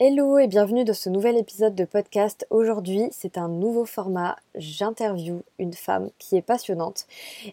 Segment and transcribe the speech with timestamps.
[0.00, 2.46] Hello et bienvenue dans ce nouvel épisode de podcast.
[2.50, 4.36] Aujourd'hui, c'est un nouveau format.
[4.54, 7.08] J'interview une femme qui est passionnante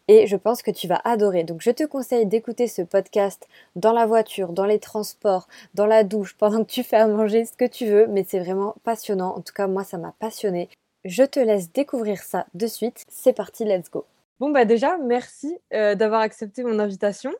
[0.07, 1.43] et je pense que tu vas adorer.
[1.43, 6.03] Donc, je te conseille d'écouter ce podcast dans la voiture, dans les transports, dans la
[6.03, 8.05] douche, pendant que tu fais à manger, ce que tu veux.
[8.05, 9.35] Mais c'est vraiment passionnant.
[9.35, 10.69] En tout cas, moi, ça m'a passionné.
[11.03, 13.05] Je te laisse découvrir ça de suite.
[13.09, 14.05] C'est parti, let's go.
[14.39, 17.31] Bon, bah déjà, merci euh, d'avoir accepté mon invitation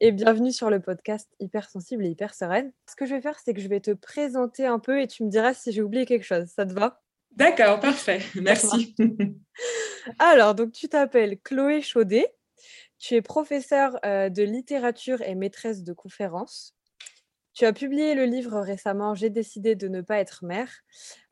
[0.00, 2.72] et bienvenue sur le podcast Hyper Sensible et Hyper Sereine.
[2.88, 5.24] Ce que je vais faire, c'est que je vais te présenter un peu et tu
[5.24, 6.46] me diras si j'ai oublié quelque chose.
[6.48, 7.02] Ça te va?
[7.32, 8.20] D'accord, parfait.
[8.34, 8.94] Merci.
[10.18, 12.34] Alors, donc tu t'appelles Chloé Chaudet.
[12.98, 16.74] Tu es professeure euh, de littérature et maîtresse de conférences.
[17.54, 20.70] Tu as publié le livre récemment J'ai décidé de ne pas être mère,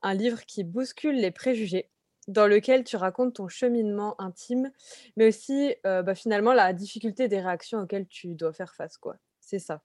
[0.02, 1.90] un livre qui bouscule les préjugés
[2.28, 4.70] dans lequel tu racontes ton cheminement intime,
[5.16, 8.96] mais aussi euh, bah, finalement la difficulté des réactions auxquelles tu dois faire face.
[8.96, 9.16] quoi.
[9.41, 9.82] C'est ça.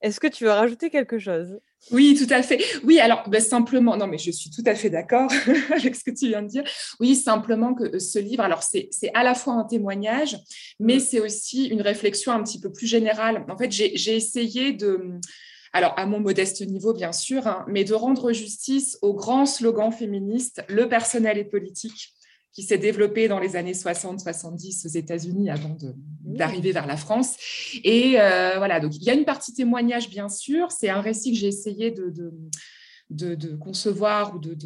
[0.00, 1.58] Est-ce que tu veux rajouter quelque chose?
[1.90, 2.62] Oui, tout à fait.
[2.84, 5.30] Oui, alors bah, simplement, non, mais je suis tout à fait d'accord
[5.70, 6.64] avec ce que tu viens de dire.
[7.00, 10.36] Oui, simplement que euh, ce livre, alors c'est à la fois un témoignage,
[10.80, 11.00] mais mmh.
[11.00, 13.44] c'est aussi une réflexion un petit peu plus générale.
[13.48, 15.20] En fait, j'ai essayé de
[15.72, 19.92] alors à mon modeste niveau bien sûr, hein, mais de rendre justice au grand slogan
[19.92, 22.12] féministe «le personnel est politique»
[22.56, 26.36] qui s'est développé dans les années 60-70 aux États-Unis avant mmh.
[26.36, 27.36] d'arriver vers la France.
[27.84, 30.72] Et euh, voilà, donc il y a une partie témoignage, bien sûr.
[30.72, 32.10] C'est un récit que j'ai essayé de,
[33.10, 34.56] de, concevoir ou de,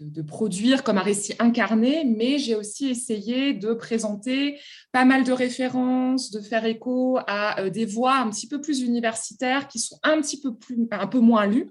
[0.00, 4.58] de, produire comme un récit incarné, mais j'ai aussi essayé de présenter
[4.92, 8.80] pas mal de références, de faire écho à euh, des voix un petit peu plus
[8.80, 11.70] universitaires qui sont un petit peu, plus, un peu moins lues,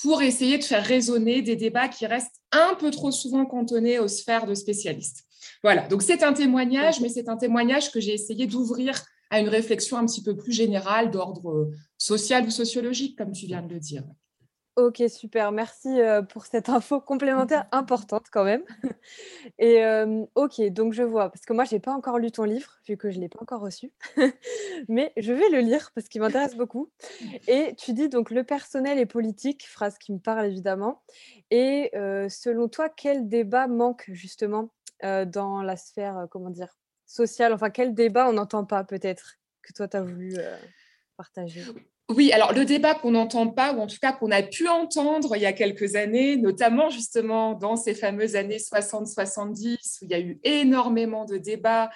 [0.00, 4.08] pour essayer de faire résonner des débats qui restent un peu trop souvent cantonnés aux
[4.08, 5.24] sphères de spécialistes.
[5.62, 9.48] Voilà, donc c'est un témoignage, mais c'est un témoignage que j'ai essayé d'ouvrir à une
[9.48, 13.80] réflexion un petit peu plus générale d'ordre social ou sociologique, comme tu viens de le
[13.80, 14.04] dire.
[14.76, 15.52] Ok, super.
[15.52, 15.88] Merci
[16.28, 18.62] pour cette info complémentaire importante quand même.
[19.58, 19.82] Et
[20.34, 22.98] ok, donc je vois, parce que moi, je n'ai pas encore lu ton livre, vu
[22.98, 23.94] que je ne l'ai pas encore reçu.
[24.88, 26.90] Mais je vais le lire parce qu'il m'intéresse beaucoup.
[27.48, 31.02] Et tu dis donc le personnel est politique, phrase qui me parle évidemment.
[31.50, 31.90] Et
[32.28, 34.68] selon toi, quel débat manque justement
[35.02, 37.54] dans la sphère, comment dire, sociale?
[37.54, 40.36] Enfin, quel débat on n'entend pas peut-être que toi, tu as voulu
[41.16, 41.62] partager?
[42.08, 45.34] Oui, alors le débat qu'on n'entend pas, ou en tout cas qu'on a pu entendre
[45.34, 50.14] il y a quelques années, notamment justement dans ces fameuses années 60-70, où il y
[50.14, 51.90] a eu énormément de débats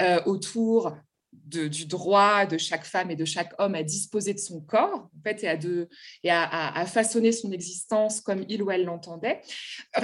[0.00, 0.92] euh, autour
[1.46, 5.22] du droit de chaque femme et de chaque homme à disposer de son corps en
[5.22, 5.88] fait, et, à, de,
[6.24, 9.40] et à, façonner son existence comme il ou elle l'entendait.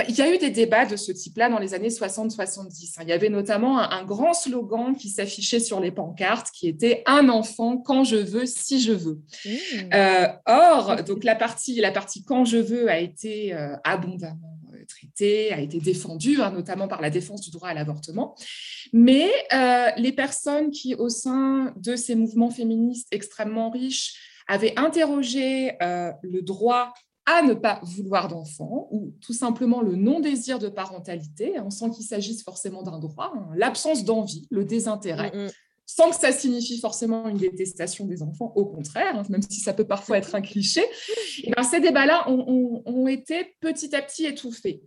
[0.09, 2.95] il y a eu des débats de ce type-là dans les années 60-70.
[2.99, 3.03] Hein.
[3.03, 7.29] Il y avait notamment un, grand slogan qui s'affichait sur les pancartes qui était Un
[7.29, 9.21] enfant quand je veux, si je veux.
[9.45, 9.51] Mmh.
[9.95, 15.53] Euh, or, donc la partie, la partie quand je veux a été euh, abondamment traité,
[15.53, 18.35] a été défendu, hein, notamment par la défense du droit à l'avortement.
[18.93, 24.15] Mais euh, les personnes qui, au sein de ces mouvements féministes extrêmement riches,
[24.49, 26.93] avaient interrogé euh, le droit
[27.25, 32.05] à ne pas vouloir d'enfants ou tout simplement le non-désir de parentalité, hein, sans qu'il
[32.05, 35.31] s'agisse forcément d'un droit, hein, l'absence d'envie, le désintérêt.
[35.35, 35.51] Mm, mm
[35.95, 39.75] sans que ça signifie forcément une détestation des enfants, au contraire, hein, même si ça
[39.75, 40.83] peut parfois être un cliché,
[41.43, 44.81] et ben, ces débats-là ont, été petit à petit étouffés.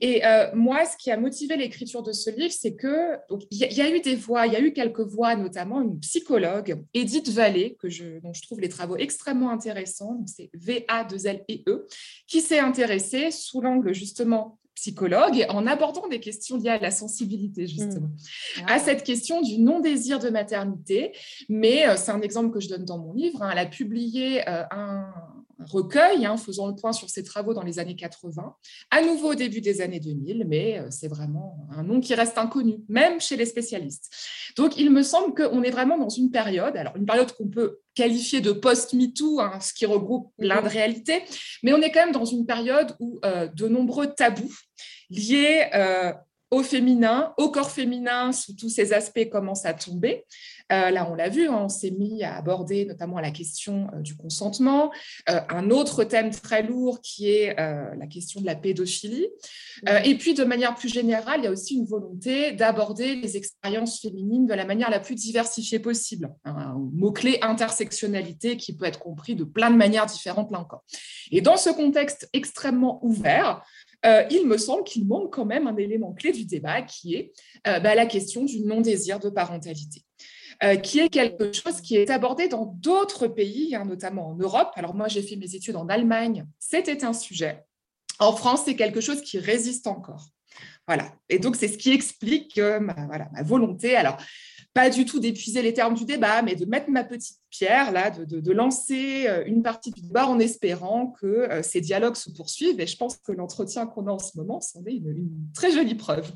[0.00, 3.16] Et euh, moi, ce qui a motivé l'écriture de ce livre, c'est que
[3.50, 6.84] il y, a eu des voix, il y a eu quelques voix, notamment une psychologue,
[6.92, 11.86] Edith Vallée, que je, dont je trouve les travaux extrêmement intéressants, c'est V-A-2-L-E-E,
[12.28, 17.66] qui s'est intéressée sous l'angle justement psychologue en abordant des questions liées à la sensibilité,
[17.66, 18.60] justement, mmh.
[18.66, 21.12] à cette question du non-désir de maternité.
[21.48, 23.42] Mais euh, c'est un exemple que je donne dans mon livre.
[23.42, 23.50] Hein.
[23.52, 25.06] Elle a publié euh, un,
[25.58, 28.54] recueil hein, faisant le point sur ses travaux dans les années 80,
[28.90, 32.38] à nouveau au début des années 2000, mais euh, c'est vraiment un nom qui reste
[32.38, 34.10] inconnu, même chez les spécialistes.
[34.56, 37.80] Donc, il me semble qu'on est vraiment dans une période, alors une période qu'on peut
[37.94, 41.22] qualifier de post-MeToo, hein, ce qui regroupe plein de réalités,
[41.62, 44.54] mais on est quand même dans une période où euh, de nombreux tabous
[45.10, 46.12] liés euh,
[46.54, 50.24] au féminin, au corps féminin, sous tous ces aspects commencent à tomber.
[50.72, 54.00] Euh, là, on l'a vu, hein, on s'est mis à aborder notamment la question euh,
[54.00, 54.90] du consentement.
[55.28, 59.28] Euh, un autre thème très lourd qui est la question de la pédophilie.
[60.04, 64.00] et puis, de manière plus générale, il y a aussi une volonté d'aborder les expériences
[64.00, 66.32] féminines de la manière la plus diversifiée possible.
[66.44, 70.84] Un mot-clé intersectionnalité qui peut être compris de plein de manières différentes là encore.
[71.30, 73.62] Et dans ce contexte extrêmement ouvert,
[74.04, 77.32] il me semble qu'il manque quand même un élément clé du débat qui est
[77.64, 80.02] bah, la question du non-désir de parentalité.
[80.62, 84.70] euh, qui est quelque chose qui est abordé dans d'autres pays, hein, notamment en Europe.
[84.76, 87.64] Alors moi, j'ai fait mes études en Allemagne, c'était un sujet.
[88.20, 90.28] En France, c'est quelque chose qui résiste encore.
[90.86, 91.12] Voilà.
[91.28, 93.96] Et donc, c'est ce qui explique ma, ma volonté.
[93.96, 94.16] Alors,
[94.74, 98.10] pas du tout d'épuiser les termes du débat, mais de mettre ma petite pierre, là,
[98.10, 102.80] de, lancer euh, une partie du débat en espérant que euh, ces dialogues se poursuivent.
[102.80, 105.94] Et je pense que l'entretien qu'on a en ce moment, c'en est une, très jolie
[105.94, 106.32] preuve.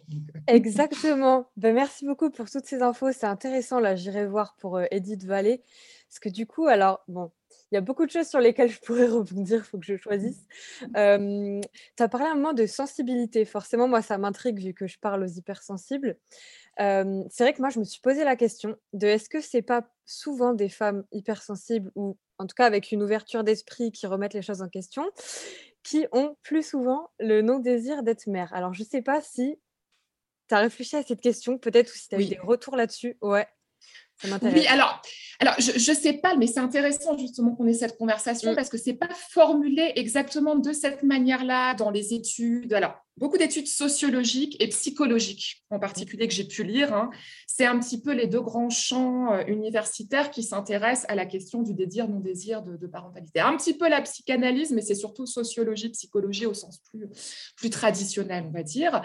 [0.46, 1.50] Exactement.
[1.56, 3.10] Ben, merci beaucoup pour toutes ces infos.
[3.10, 3.80] C'est intéressant.
[3.80, 5.60] Là, j'irai voir pour euh, Edith Vallée.
[6.08, 7.32] Parce que du coup, alors, bon,
[7.72, 9.96] il y a beaucoup de choses sur lesquelles je pourrais rebondir, il faut que je
[9.96, 10.46] choisisse.
[10.80, 13.44] tu as parlé un moment de sensibilité.
[13.44, 16.16] Forcément, moi, ça m'intrigue vu que je parle aux hypersensibles
[16.78, 19.88] c'est vrai que moi, je me suis posé la question de est-ce que c'est pas
[20.06, 24.42] souvent des femmes hypersensibles ou en tout cas avec une ouverture d'esprit qui remettent les
[24.42, 25.04] choses en question,
[25.82, 28.52] qui ont plus souvent le non-désir d'être mère.
[28.54, 29.58] Alors, je ne sais pas si
[30.48, 33.18] tu as réfléchi à cette question, peut-être, ou si tu as eu des retours là-dessus.
[33.22, 33.46] Ouais.
[34.24, 35.00] Oui, alors,
[35.38, 38.56] alors je ne sais pas, mais c'est intéressant justement qu'on ait cette conversation mm.
[38.56, 42.72] parce que ce n'est pas formulé exactement de cette manière-là dans les études.
[42.72, 46.92] Alors, beaucoup d'études sociologiques et psychologiques en particulier que j'ai pu lire.
[46.92, 47.10] Hein.
[47.46, 51.62] c'est un petit peu les deux grands champs euh, universitaires qui s'intéressent à la question
[51.62, 53.40] du désir, non-désir de, parentalité.
[53.40, 57.06] Un petit peu la psychanalyse, mais c'est surtout sociologie, psychologie au sens plus,
[57.56, 59.02] plus traditionnel, on va dire.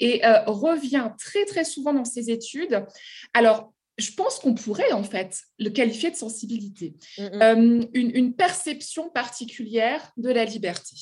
[0.00, 2.84] Et euh, revient très, très souvent dans ces études.
[3.32, 7.42] Alors, je pense qu'on pourrait en fait le qualifier de sensibilité, mm, mm.
[7.42, 10.96] Euh, une, perception particulière de la liberté.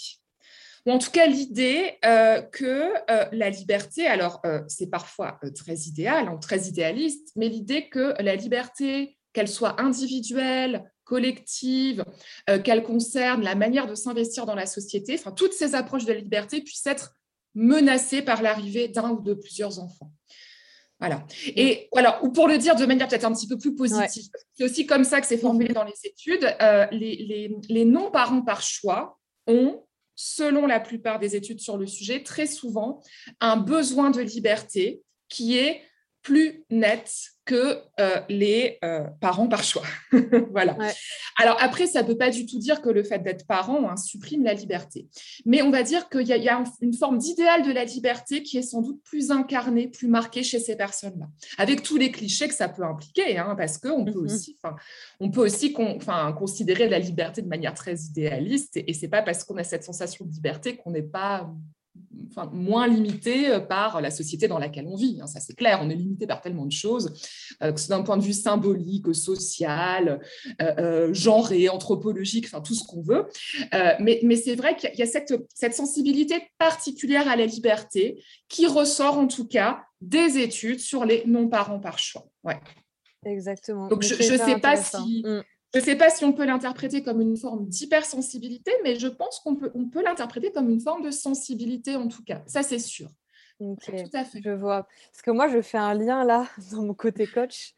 [0.86, 6.28] Ou en tout cas l'idée euh, que euh, la liberté, alors c'est parfois très idéal,
[6.28, 12.04] hein, très idéaliste, mais l'idée que la liberté, qu'elle soit individuelle, collective,
[12.64, 16.20] qu'elle concerne la manière de s'investir dans la société, enfin toutes ces approches de la
[16.20, 17.16] liberté puissent être
[17.54, 20.12] menacées par l'arrivée d'un ou de plusieurs enfants.
[21.00, 21.24] Voilà.
[21.56, 24.64] Et voilà, ou pour le dire de manière peut-être un petit peu plus positive, c'est
[24.64, 26.54] aussi comme ça que c'est formulé dans les études.
[26.60, 29.82] Euh, les, non-parents par choix ont,
[30.14, 33.00] selon la plupart des études sur le sujet, très souvent
[33.40, 35.00] un besoin de liberté
[35.30, 35.82] qui est
[36.22, 37.10] plus net
[37.46, 39.82] que euh, les euh, parents par choix.
[40.52, 40.76] voilà.
[41.36, 43.96] Alors après, ça ne peut pas du tout dire que le fait d'être parent hein,
[43.96, 45.08] supprime la liberté.
[45.46, 48.62] Mais on va dire qu'il y, a une forme d'idéal de la liberté qui est
[48.62, 51.26] sans doute plus incarnée, plus marquée chez ces personnes-là.
[51.58, 54.34] Avec tous les clichés que ça peut impliquer, hein, parce qu'on peut, mm-hmm.
[54.34, 54.58] aussi,
[55.18, 55.74] on peut aussi
[56.38, 58.76] considérer la liberté de manière très idéaliste.
[58.76, 61.50] Et, et ce n'est pas parce qu'on a cette sensation de liberté qu'on n'est pas
[62.30, 65.18] enfin, moins limité euh, par la société dans laquelle on vit.
[65.20, 67.12] Hein, ça, c'est clair, on est limité par tellement de choses,
[67.62, 70.20] euh, que ce d'un point de vue symbolique, social,
[70.62, 73.26] euh, genré, anthropologique, enfin, tout ce qu'on veut.
[74.00, 78.66] mais, mais c'est vrai qu'il y a cette, cette sensibilité particulière à la liberté qui
[78.66, 82.26] ressort en tout cas des études sur les non-parents par choix.
[82.44, 82.58] Ouais.
[83.24, 83.88] Exactement.
[83.88, 85.22] Donc, je ne sais pas si...
[85.24, 85.42] Mm.
[85.72, 89.38] Je ne sais pas si on peut l'interpréter comme une forme d'hypersensibilité, mais je pense
[89.38, 92.42] qu'on peut, on peut l'interpréter comme une forme de sensibilité en tout cas.
[92.46, 93.08] Ça, c'est sûr.
[93.60, 94.40] Tout à fait.
[94.42, 94.86] Je vois.
[95.12, 97.74] Parce que moi, je fais un lien là dans mon côté coach.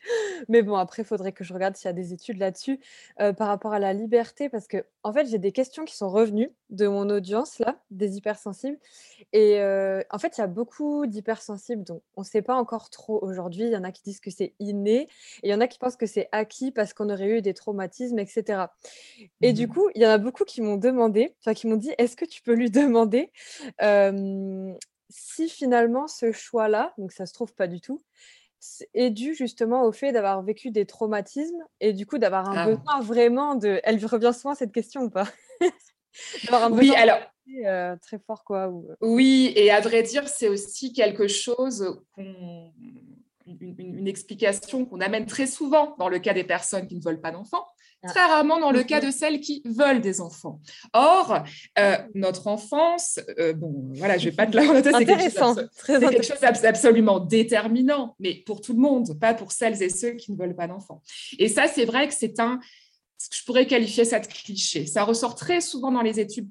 [0.48, 2.78] Mais bon, après, il faudrait que je regarde s'il y a des études là-dessus
[3.20, 4.48] euh, par rapport à la liberté.
[4.48, 8.16] Parce que, en fait, j'ai des questions qui sont revenues de mon audience là, des
[8.16, 8.78] hypersensibles.
[9.32, 12.88] Et euh, en fait, il y a beaucoup d'hypersensibles dont on ne sait pas encore
[12.88, 13.64] trop aujourd'hui.
[13.64, 15.08] Il y en a qui disent que c'est inné.
[15.42, 17.54] Et il y en a qui pensent que c'est acquis parce qu'on aurait eu des
[17.54, 18.66] traumatismes, etc.
[19.40, 21.76] Et du mmh coup, il y en a beaucoup qui m'ont demandé, enfin, qui m'ont
[21.76, 23.30] dit est-ce que tu peux lui demander
[25.12, 28.02] si finalement ce choix-là, donc ça se trouve pas du tout,
[28.94, 32.66] est dû justement au fait d'avoir vécu des traumatismes et du coup d'avoir un ah.
[32.66, 33.80] besoin vraiment de.
[33.84, 35.28] Elle revient souvent cette question ou pas?
[36.52, 37.18] Un oui, alors.
[37.66, 38.68] Euh, très fort quoi.
[38.68, 38.96] Euh.
[39.00, 42.72] Oui, et à vrai dire, c'est aussi quelque chose qu'on.
[43.46, 47.30] une, explication qu'on amène très souvent dans le cas des personnes qui ne veulent pas
[47.30, 47.66] d'enfants.
[48.08, 50.60] Très rarement dans le cas de celles qui veulent des enfants.
[50.92, 51.44] Or,
[51.78, 57.20] euh, notre enfance, euh, bon, voilà, je vais pas te la c'est quelque, chose, absolument
[57.20, 60.66] déterminant, mais pour tout le monde, pas pour celles et ceux qui ne veulent pas
[60.66, 61.02] d'enfants.
[61.38, 62.60] Et ça, c'est vrai que c'est un,
[63.30, 64.86] je pourrais qualifier ça de cliché.
[64.86, 66.50] Ça ressort très souvent dans les études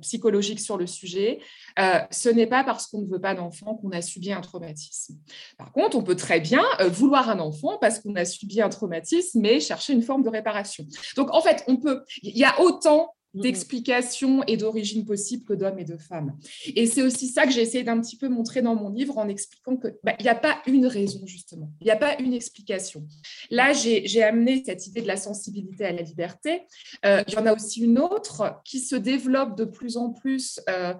[0.00, 1.40] psychologiques sur le sujet.
[1.78, 5.16] Euh, ce n'est pas parce qu'on ne veut pas d'enfant qu'on a subi un traumatisme.
[5.58, 8.68] Par contre, on peut très bien euh, vouloir un enfant parce qu'on a subi un
[8.68, 10.86] traumatisme, mais chercher une forme de réparation.
[11.16, 12.02] Donc, en fait, on peut.
[12.22, 16.36] Il y a autant d'explications et d'origines possibles que d'hommes et de femmes.
[16.76, 19.28] Et c'est aussi ça que j'ai essayé d'un petit peu montrer dans mon livre en
[19.28, 21.70] expliquant qu'il bah, n'y a pas une raison, justement.
[21.80, 23.06] Il n'y a pas une explication.
[23.50, 26.62] Là, j'ai amené cette idée de la sensibilité à la liberté.
[27.06, 30.60] Euh, il y en a aussi une autre qui se développe de plus en plus.
[30.68, 30.94] Euh,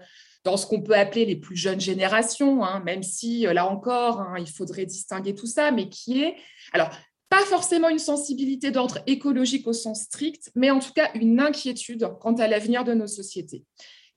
[0.44, 4.20] dans ce qu'on peut appeler les plus jeunes générations, hein, même si, euh, là encore,
[4.20, 6.37] hein, il faudrait distinguer tout ça, mais qui est...
[6.72, 6.90] Alors,
[7.28, 12.06] pas forcément une sensibilité d'ordre écologique au sens strict, mais en tout cas une inquiétude
[12.20, 13.64] quant à l'avenir de nos sociétés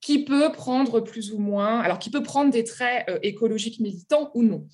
[0.05, 4.29] qui peut prendre plus ou moins, alors qui peut prendre des traits euh, écologiques militants
[4.35, 4.67] ou non.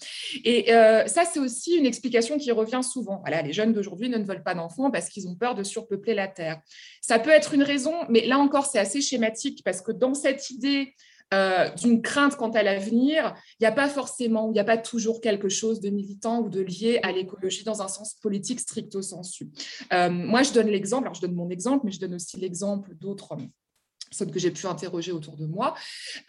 [0.44, 3.20] Et euh, ça, c'est aussi une explication qui revient souvent.
[3.22, 6.28] Voilà, les jeunes d'aujourd'hui ne veulent pas d'enfants parce qu'ils ont peur de surpeupler la
[6.28, 6.60] Terre.
[7.00, 10.50] Ça peut être une raison, mais là encore, c'est assez schématique parce que dans cette
[10.50, 10.96] idée
[11.34, 14.78] euh, d'une crainte quant à l'avenir, il n'y a pas forcément, il n'y a pas
[14.78, 19.02] toujours quelque chose de militant ou de lié à l'écologie dans un sens politique stricto
[19.02, 19.50] sensu.
[19.92, 23.36] moi, je donne l'exemple, alors je donne mon exemple, mais je donne aussi l'exemple d'autres
[24.12, 25.74] personnes que j'ai pu interroger autour de moi,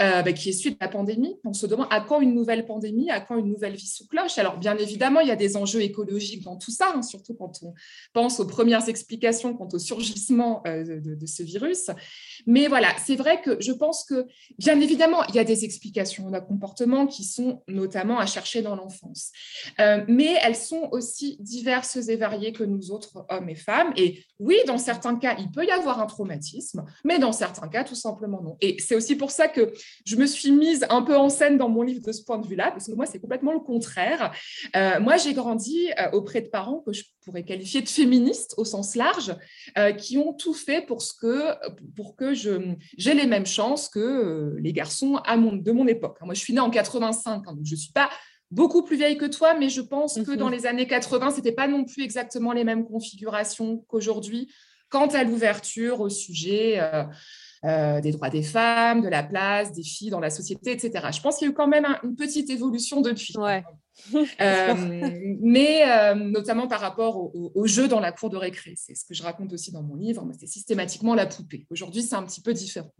[0.00, 1.36] euh, bah, qui est suite à la pandémie.
[1.44, 4.38] On se demande à quand une nouvelle pandémie, à quand une nouvelle vie sous cloche?
[4.38, 7.52] Alors, bien évidemment, il y a des enjeux écologiques dans tout ça, hein, surtout quand
[7.62, 7.74] on
[8.12, 11.90] pense aux premières explications quant au surgissement euh, de, ce virus.
[12.46, 14.26] Mais voilà, c'est vrai que je pense que,
[14.58, 18.76] bien évidemment, il y a des explications de comportement qui sont notamment à chercher dans
[18.76, 19.32] l'enfance.
[19.80, 23.92] Euh, mais elles sont aussi diverses et variées que nous autres, hommes et femmes.
[23.96, 27.84] Et oui, dans certains cas, il peut y avoir un traumatisme, mais dans certains cas,
[27.84, 28.56] tout simplement non.
[28.60, 29.72] Et c'est aussi pour ça que
[30.04, 32.46] je me suis mise un peu en scène dans mon livre de ce point de
[32.46, 34.32] vue-là, parce que moi, c'est complètement le contraire.
[34.76, 38.64] Euh, moi, j'ai grandi euh, auprès de parents que je pourrais qualifier de féministes au
[38.64, 39.36] sens large,
[39.98, 41.54] qui ont tout fait pour, ce que,
[41.94, 46.18] pour que j'ai les mêmes chances que euh, les garçons à mon, de mon époque.
[46.22, 48.10] Moi, je suis née en 85, hein, donc je ne suis pas
[48.50, 50.52] beaucoup plus vieille que toi, mais je pense que dans mhm.
[50.52, 54.52] les années 80, ce n'était pas non plus exactement les mêmes configurations qu'aujourd'hui
[54.90, 57.04] quant à l'ouverture au sujet euh,
[57.64, 61.08] euh, des droits des femmes, de la place des filles dans la société, etc.
[61.14, 63.36] Je pense qu'il y a eu quand même une petite évolution depuis.
[63.36, 63.62] Ouais.
[64.40, 64.74] Euh,
[65.42, 68.72] mais euh, notamment par rapport au, jeu dans la cour de récré.
[68.74, 70.26] C'est ce que je raconte aussi dans mon livre.
[70.40, 71.66] C'est systématiquement la poupée.
[71.70, 72.90] Aujourd'hui, c'est un petit peu différent.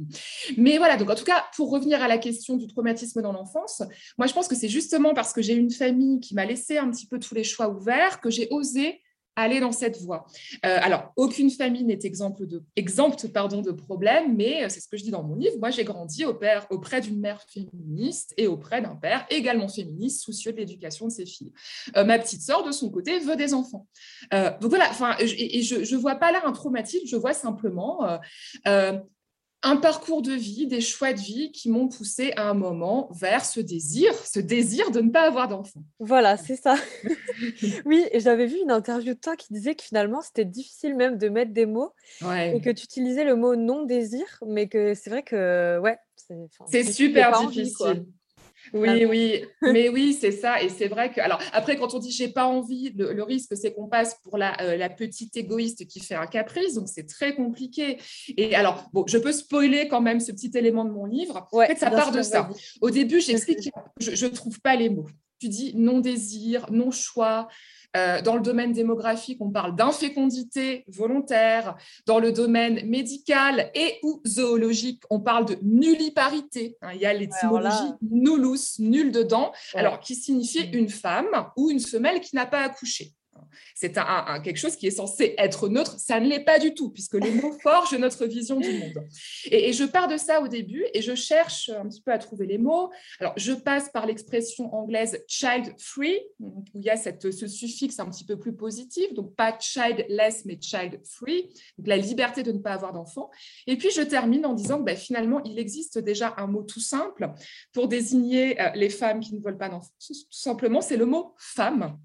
[0.58, 3.82] Mais voilà, donc en tout cas, pour revenir à la question du traumatisme dans l'enfance,
[4.18, 6.90] moi, je pense que c'est justement parce que j'ai une famille qui m'a laissé un
[6.90, 9.00] petit peu tous les choix ouverts que j'ai osé
[9.36, 10.26] aller dans cette voie.
[10.66, 14.88] Euh, alors, aucune famille n'est exempte de, exempte, pardon, de problèmes, mais euh, c'est ce
[14.88, 15.56] que je dis dans mon livre.
[15.58, 20.58] Moi, j'ai grandi auprès d'une mère féministe et auprès d'un père également féministe, soucieux de
[20.58, 21.52] l'éducation de ses filles.
[21.96, 23.86] Euh, ma petite sœur, de son côté, veut des enfants.
[24.32, 28.18] donc voilà, et, je ne vois pas là un traumatisme, je vois simplement
[29.62, 33.44] un parcours de vie, des choix de vie qui m'ont poussé à un moment vers
[33.44, 35.82] ce désir, ce désir de ne pas avoir d'enfant.
[36.00, 36.74] Voilà, c'est ça.
[37.84, 41.16] oui, et j'avais vu une interview de toi qui disait que finalement, c'était difficile même
[41.16, 41.92] de mettre des mots
[42.22, 45.98] et que tu utilisais le mot non-désir, mais que c'est vrai que, ouais,
[46.66, 48.06] c'est super difficile.
[48.72, 50.62] Oui, oui, mais oui, c'est ça.
[50.62, 53.72] Et c'est vrai que, alors après, quand on dit j'ai pas envie, le, risque, c'est
[53.72, 57.34] qu'on passe pour la, euh, la, petite égoïste qui fait un caprice, donc c'est très
[57.34, 57.98] compliqué.
[58.36, 61.48] Et alors, bon, je peux spoiler quand même ce petit élément de mon livre.
[61.52, 62.48] en fait, ça part de ça.
[62.80, 65.08] Au début, j'explique, je ne trouve pas les mots.
[65.38, 67.48] Tu dis non-désir, non-choix,
[67.96, 71.76] euh, dans le domaine démographique, on parle d'infécondité volontaire.
[72.06, 76.76] Dans le domaine médical et ou zoologique, on parle de nulliparité.
[76.80, 80.76] Hein, il y a l'étymologie nullus, nul dedans, alors qui signifie mm.
[80.76, 83.12] une femme ou une femelle qui n'a pas accouché.
[83.74, 86.90] C'est un, quelque chose qui est censé être neutre, ça ne l'est pas du tout,
[86.90, 89.04] puisque les mots forgent notre vision du monde.
[89.50, 92.46] Et, je pars de ça au début et je cherche un petit peu à trouver
[92.46, 92.90] les mots.
[93.20, 97.98] Alors, je passe par l'expression anglaise child free, où il y a cette, ce suffixe
[97.98, 102.52] un petit peu plus positif, donc pas childless, mais child free, donc la liberté de
[102.52, 103.30] ne pas avoir d'enfant.
[103.66, 106.80] Et puis, je termine en disant que ben, finalement, il existe déjà un mot tout
[106.80, 107.30] simple
[107.72, 109.92] pour désigner euh, les femmes qui ne veulent pas d'enfants.
[110.04, 111.98] Tout simplement, c'est le mot femme.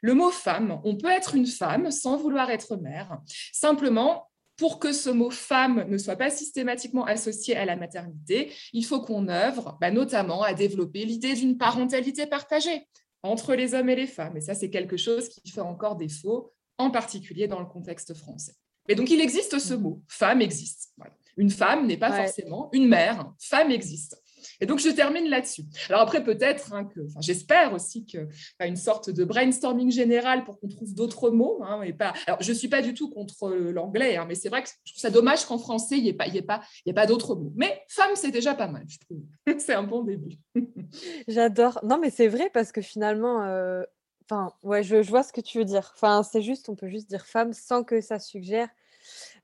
[0.00, 3.18] Le mot femme, on peut être une femme sans vouloir être mère.
[3.52, 8.84] Simplement, pour que ce mot femme ne soit pas systématiquement associé à la maternité, il
[8.84, 12.86] faut qu'on œuvre bah, notamment à développer l'idée d'une parentalité partagée
[13.22, 14.36] entre les hommes et les femmes.
[14.36, 18.54] Et ça, c'est quelque chose qui fait encore défaut, en particulier dans le contexte français.
[18.88, 20.94] Mais donc, il existe ce mot, femme existe.
[21.36, 24.20] Une femme n'est pas forcément une mère, femme existe.
[24.60, 25.62] Et donc, je termine là-dessus.
[25.88, 28.28] Alors après, peut-être hein, que, j'espère aussi que
[28.60, 31.62] une sorte de brainstorming général pour qu'on trouve d'autres mots.
[31.62, 31.82] Hein,
[32.26, 34.92] alors, je ne suis pas du tout contre l'anglais, hein, mais c'est vrai que je
[34.92, 36.62] trouve ça dommage qu'en français, il n'y ait pas, pas,
[36.94, 37.52] pas d'autres mots.
[37.56, 39.22] Mais femme, c'est déjà pas mal, je trouve.
[39.58, 40.36] c'est un bon début.
[41.28, 41.80] J'adore.
[41.84, 43.82] Non, mais c'est vrai parce que finalement, euh,
[44.24, 45.92] enfin, ouais, je, je, vois ce que tu veux dire.
[45.94, 48.68] Enfin, c'est juste, on peut juste dire femme sans que ça suggère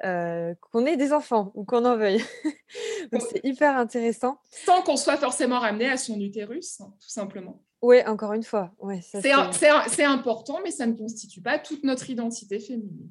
[0.04, 2.22] euh, qu'on ait des enfants ou qu'on en veuille.
[3.12, 4.38] Donc c'est hyper intéressant.
[4.50, 7.62] Sans qu'on soit forcément ramené à son utérus, hein, tout simplement.
[7.84, 8.72] Oui, encore une fois.
[8.78, 13.10] Ouais, c'est important, mais ça ne constitue pas toute notre identité féminine.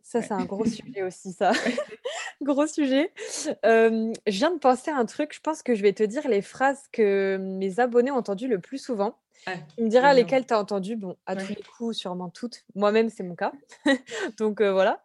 [0.00, 1.50] Ça, c'est un gros sujet aussi, ça.
[2.40, 3.12] gros sujet.
[3.64, 5.34] Euh, je viens de penser à un truc.
[5.34, 8.60] Je pense que je vais te dire les phrases que mes abonnés ont entendues le
[8.60, 9.18] plus souvent.
[9.76, 10.96] tu me diras lesquelles tu as entendues.
[10.96, 12.64] Bon, à tous les coups, sûrement toutes.
[12.76, 13.52] Moi-même, c'est mon cas.
[14.38, 15.02] Donc voilà.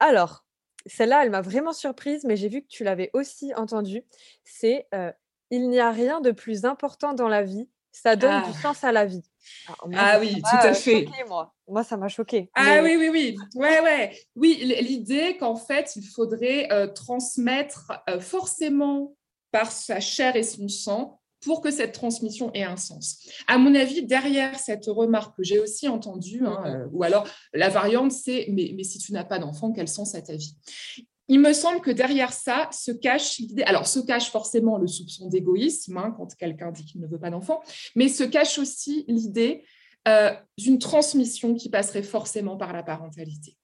[0.00, 0.44] Alors,
[0.86, 4.04] celle-là, elle m'a vraiment surprise, mais j'ai vu que tu l'avais aussi entendue.
[4.44, 4.86] C'est
[5.50, 8.62] Il n'y a rien de plus important dans la vie, ça donne du ah.
[8.62, 9.22] sens à la vie.
[9.94, 11.06] ah oui, tout à fait.
[11.26, 11.54] moi.
[11.66, 12.50] moi, ça m'a choqué.
[12.54, 13.36] Ah oui, oui, oui.
[13.54, 14.18] Ouais, ouais.
[14.36, 19.16] Oui, l'idée qu'en fait, il faudrait transmettre forcément
[19.50, 23.28] par sa chair et son sang pour que cette transmission ait un sens.
[23.46, 27.68] À mon avis, derrière cette remarque que j'ai aussi entendue, hein, euh, ou alors la
[27.68, 30.56] variante, c'est mais, mais si tu n'as pas d'enfant, quel sens a ta vie?
[31.28, 35.28] Il me semble que derrière ça se cache l'idée, alors se cache forcément le soupçon
[35.28, 37.60] d'égoïsme hein, quand quelqu'un dit qu'il ne veut pas d'enfant,
[37.94, 39.62] mais se cache aussi l'idée
[40.08, 43.58] euh, d'une transmission qui passerait forcément par la parentalité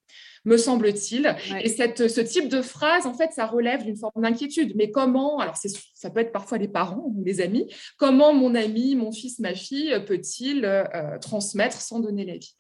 [0.45, 1.35] me semble-t-il.
[1.63, 4.73] Et cette, ce type de phrase, en fait, ça relève d'une forme d'inquiétude.
[4.77, 8.95] Mais comment, alors ça peut être parfois les parents ou les amis, comment mon ami,
[8.95, 12.55] mon fils, ma fille peut-il euh, transmettre sans donner la vie?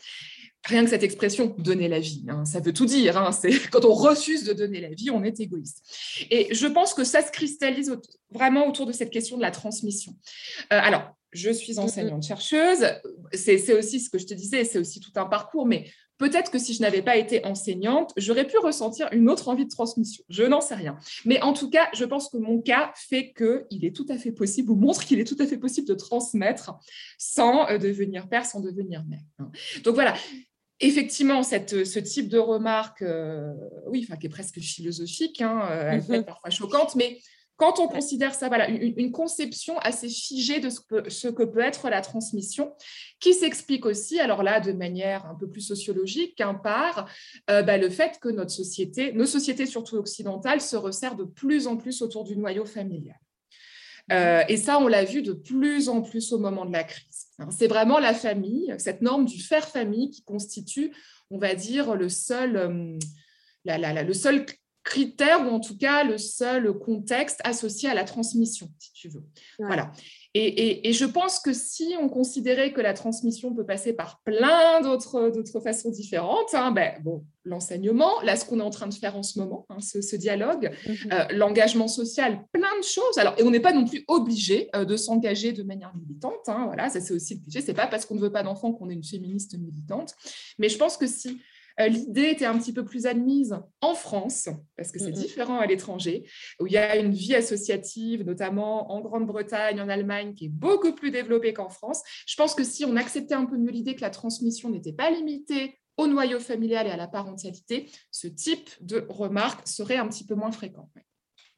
[0.67, 3.19] Rien que cette expression donner la vie, hein, ça veut tout dire.
[3.19, 5.83] Hein, c'est quand on refuse de donner la vie, on est égoïste.
[6.31, 7.95] Et je pense que ça se cristallise
[8.31, 10.13] vraiment autour de cette question de la transmission.
[10.73, 12.87] Euh, alors, je suis enseignante chercheuse,
[13.33, 15.85] c'est aussi ce que je te disais, c'est aussi tout un parcours, mais
[16.19, 19.71] Peut-être que si je n'avais pas été enseignante, j'aurais pu ressentir une autre envie de
[19.71, 20.25] transmission.
[20.29, 20.97] Je n'en sais rien.
[21.25, 24.33] Mais en tout cas, je pense que mon cas fait qu'il est tout à fait
[24.33, 26.79] possible, ou montre qu'il est tout à fait possible de transmettre
[27.19, 29.21] sans euh, devenir père, sans devenir mère.
[29.41, 29.51] Hein.
[29.83, 30.15] Donc voilà,
[30.81, 33.53] effectivement, cette, ce type de remarque, euh,
[33.87, 37.19] oui, enfin, qui est presque philosophique, hein, euh, elle peut être parfois choquante, mais
[37.57, 41.61] quand on considère ça, voilà, une, conception assez figée de ce que, ce que, peut
[41.61, 42.75] être la transmission,
[43.21, 47.09] qui s'explique aussi, alors là, de manière un peu plus sociologique, qu'un par
[47.51, 51.67] euh, bah, le fait que notre société, nos sociétés surtout occidentales, se resserrent de plus
[51.67, 53.19] en plus autour du noyau familial.
[54.13, 57.27] Euh, et ça, on l'a vu de plus en plus au moment de la crise.
[57.39, 60.93] Hein, c'est vraiment la famille, cette norme du faire famille qui constitue,
[61.31, 62.99] on va dire, le seul, euh,
[63.65, 64.45] le seul
[64.85, 69.25] critère ou en tout cas le seul contexte associé à la transmission, si tu veux.
[69.59, 69.91] Voilà.
[70.37, 75.31] Et, je pense que si on considérait que la transmission peut passer par plein d'autres,
[75.31, 79.17] d'autres façons différentes, hein, ben, bon, l'enseignement, là, ce qu'on est en train de faire
[79.17, 81.13] en ce moment, hein, ce, dialogue, mhm.
[81.13, 83.17] euh, l'engagement social, plein de choses.
[83.17, 86.49] Alors, et on n'est pas non plus obligé euh, de s'engager de manière militante.
[86.49, 87.61] Hein, voilà, ça c'est aussi le cliché.
[87.61, 90.17] C'est pas parce qu'on ne veut pas d'enfants qu'on est une féministe militante.
[90.59, 91.39] Mais je pense que si
[91.79, 96.29] l'idée était un petit peu plus admise en France, parce que c'est différent à l'étranger,
[96.61, 100.93] où il y a une vie associative, notamment en Grande-Bretagne, en Allemagne, qui est beaucoup
[100.93, 102.03] plus développée qu'en France.
[102.27, 105.11] Je pense que si on acceptait un peu mieux l'idée que la transmission n'était pas
[105.11, 110.27] limitée au noyau familial et à la parentalité, ce type de remarque serait un petit
[110.27, 110.91] peu moins fréquent.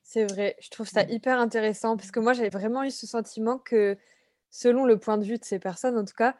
[0.02, 3.58] C'est vrai, je trouve ça hyper intéressant parce que moi j'avais vraiment eu ce sentiment
[3.58, 3.96] que
[4.50, 6.36] selon le point de vue de ces personnes en tout cas,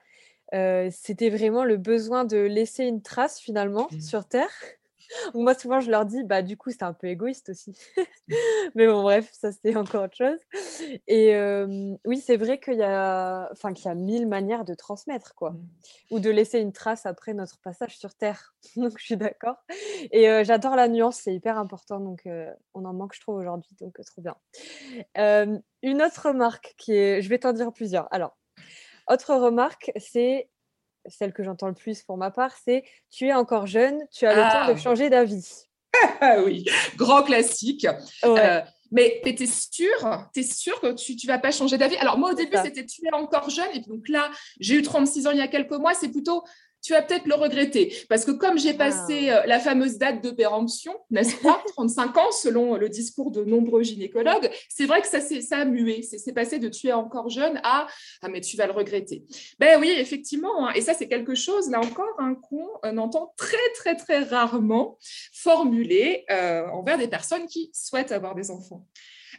[0.52, 4.00] c'était vraiment le besoin de laisser une trace finalement mmh.
[4.00, 4.50] sur Terre.
[5.34, 7.70] Moi, souvent, je leur dis, bah, du coup, c'est un peu égoïste aussi.
[7.96, 8.02] Mmh.
[8.74, 10.38] Mais bon, bref, ça, c'est encore autre chose.
[11.06, 11.34] Et
[12.04, 13.48] oui, c'est vrai qu'il y, a...
[13.52, 15.50] enfin, qu'il y a mille manières de transmettre, quoi.
[15.50, 15.68] Mmh.
[16.10, 18.54] Ou de laisser une trace après notre passage sur Terre.
[18.76, 19.56] donc, je suis d'accord.
[20.10, 22.00] Et j'adore la nuance, c'est hyper important.
[22.00, 22.28] Donc,
[22.74, 23.70] on en manque, je trouve, aujourd'hui.
[23.80, 24.36] Donc, trop bien.
[25.82, 27.22] une autre remarque qui est.
[27.22, 28.12] Je vais t'en dire plusieurs.
[28.12, 28.36] Alors,
[29.08, 30.48] autre remarque, c'est
[31.08, 34.34] celle que j'entends le plus pour ma part, c'est tu es encore jeune, tu as
[34.34, 34.76] le temps de ah.
[34.76, 35.66] changer d'avis.
[36.44, 36.64] oui,
[36.96, 37.86] grand classique.
[38.24, 41.96] Euh, mais tu es sûr, es sûr que tu ne vas pas changer d'avis?
[41.96, 45.26] Alors moi au début c'était tu es encore jeune et donc là j'ai eu 36
[45.26, 46.44] ans il y a quelques mois, c'est plutôt
[46.86, 47.92] tu vas peut-être le regretter.
[48.08, 49.42] Parce que comme j'ai passé ah.
[49.42, 53.82] euh, la fameuse date de péremption, n'est-ce pas, 35 ans, selon le discours de nombreux
[53.82, 56.02] gynécologues, c'est vrai que ça, ça a mué.
[56.02, 57.88] C'est passé de tu es encore jeune à
[58.22, 59.24] ah, mais tu vas le regretter.
[59.58, 60.68] Ben oui, effectivement.
[60.68, 60.72] Hein.
[60.74, 64.96] Et ça, c'est quelque chose, là encore, un qu'on euh, entend très, très, très rarement
[65.32, 68.86] formulé euh, envers des personnes qui souhaitent avoir des enfants.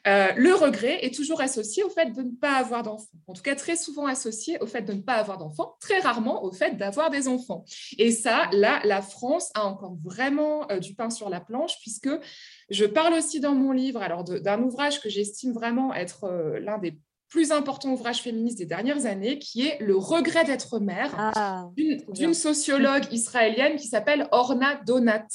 [0.08, 3.08] Euh, le regret est toujours associé au fait de ne pas avoir d'enfants.
[3.28, 6.44] En tout cas, très souvent associé au fait de ne pas avoir d'enfants, très rarement
[6.44, 7.66] au fait d'avoir des enfants.
[7.98, 12.10] Et ça, là, la France a encore vraiment euh, du pain sur la planche, puisque
[12.70, 16.78] je parle aussi dans mon livre alors d'un ouvrage que j'estime vraiment être euh, l'un
[16.78, 16.98] des
[17.30, 22.34] plus importants ouvrages féministes des dernières années, qui est Le regret d'être mère, ah, d'une
[22.34, 25.28] sociologue israélienne qui s'appelle Orna Donat.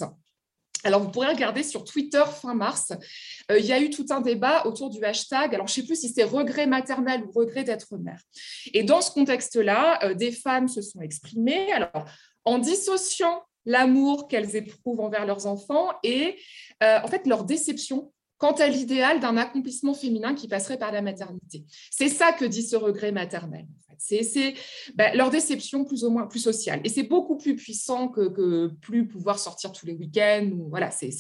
[0.84, 2.92] Alors, vous pourrez regarder sur Twitter fin mars.
[3.50, 5.54] Euh, il y a eu tout un débat autour du hashtag.
[5.54, 8.20] Alors, je ne sais plus si c'est regret maternel ou regret d'être mère.
[8.72, 11.68] Et dans ce contexte-là, euh, des femmes se sont exprimées.
[12.44, 16.36] En dissociant l'amour qu'elles éprouvent envers leurs enfants et
[16.82, 21.00] euh, en fait leur déception quant à l'idéal d'un accomplissement féminin qui passerait par la
[21.00, 21.64] maternité.
[21.92, 23.66] C'est ça que dit ce regret maternel.
[23.98, 24.54] C'est
[24.94, 26.80] bah, leur déception plus ou moins plus sociale.
[26.84, 30.50] Et c'est beaucoup plus puissant que, plus pouvoir sortir tous les week-ends.
[30.70, 31.10] Voilà, c'est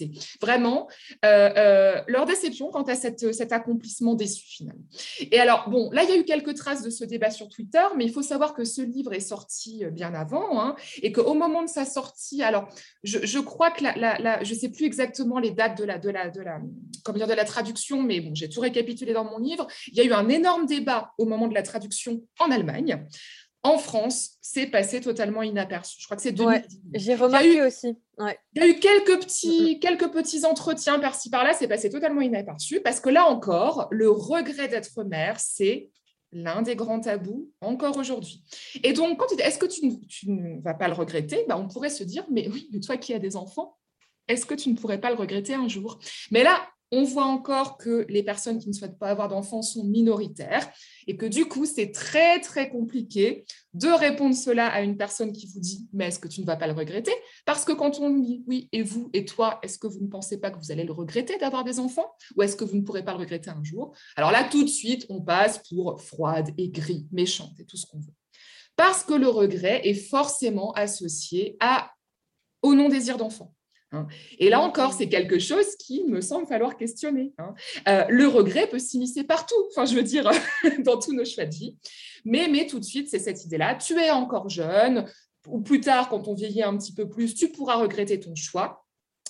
[0.40, 0.88] vraiment
[1.24, 4.84] euh, euh, leur déception quant à cette, cet accomplissement déçu finalement.
[5.20, 7.84] Et alors, bon, là, il y a eu quelques traces de ce débat sur Twitter,
[7.96, 11.34] mais il faut savoir que ce livre est sorti euh, bien avant hein, et qu'au
[11.34, 12.68] moment de sa sortie, alors,
[13.02, 16.40] je, crois que je ne sais plus exactement les dates de la, de la, de
[16.40, 16.60] la,
[17.04, 19.66] comment dire, de la traduction, mais bon, j'ai tout récapitulé dans mon livre.
[19.88, 22.61] Il y a eu un énorme débat au moment de la traduction en Allemagne.
[23.64, 25.96] En France, c'est passé totalement inaperçu.
[26.00, 26.80] Je crois que c'est 2010.
[26.94, 27.96] J'ai remarqué aussi.
[28.18, 32.80] Il y a eu quelques petits, quelques petits entretiens par-ci par-là, c'est passé totalement inaperçu
[32.80, 35.90] parce que là encore, le regret d'être mère, c'est
[36.32, 38.42] l'un des grands tabous encore aujourd'hui.
[38.82, 39.86] Et donc, quand est-ce que tu,
[40.28, 41.44] ne vas pas le regretter?
[41.48, 43.76] Ben, On pourrait se dire mais oui, mais toi qui as des enfants,
[44.26, 46.00] est-ce que tu ne pourrais pas le regretter un jour?
[46.32, 49.82] Mais là, on voit encore que les personnes qui ne souhaitent pas avoir d'enfants sont
[49.82, 50.70] minoritaires
[51.06, 55.46] et que du coup, c'est très, très compliqué de répondre cela à une personne qui
[55.46, 57.12] vous dit «mais est-ce que tu ne vas pas le regretter?»
[57.46, 60.38] Parce que quand on dit «oui, et vous, et toi, est-ce que vous ne pensez
[60.38, 62.14] pas que vous allez le regretter d'avoir des enfants?
[62.36, 64.68] Ou est-ce que vous ne pourrez pas le regretter un jour?» Alors là, tout de
[64.68, 68.12] suite, on passe pour froide, aigrie, méchante et tout ce qu'on veut.
[68.76, 71.90] Parce que le regret est forcément associé à,
[72.60, 73.54] au non-désir d'enfant.
[73.92, 74.06] Hein.
[74.38, 77.32] Et là encore, c'est quelque chose qui me semble falloir questionner.
[77.38, 77.54] Hein.
[77.88, 80.30] Euh, le regret peut s'immiscer partout, enfin, je veux dire,
[80.80, 81.76] dans tous nos choix de vie.
[82.24, 83.74] Mais, mais tout de suite, c'est cette idée-là.
[83.74, 85.06] Tu es encore jeune,
[85.46, 88.86] ou plus tard, quand on vieillit un petit peu plus, tu pourras regretter ton choix.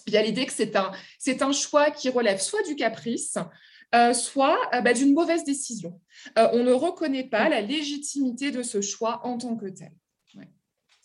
[0.06, 3.38] Il y a l'idée que c'est un, c'est un choix qui relève soit du caprice,
[3.94, 6.00] euh, soit euh, bah, d'une mauvaise décision.
[6.36, 9.92] on ne reconnaît pas la légitimité de ce choix en tant que tel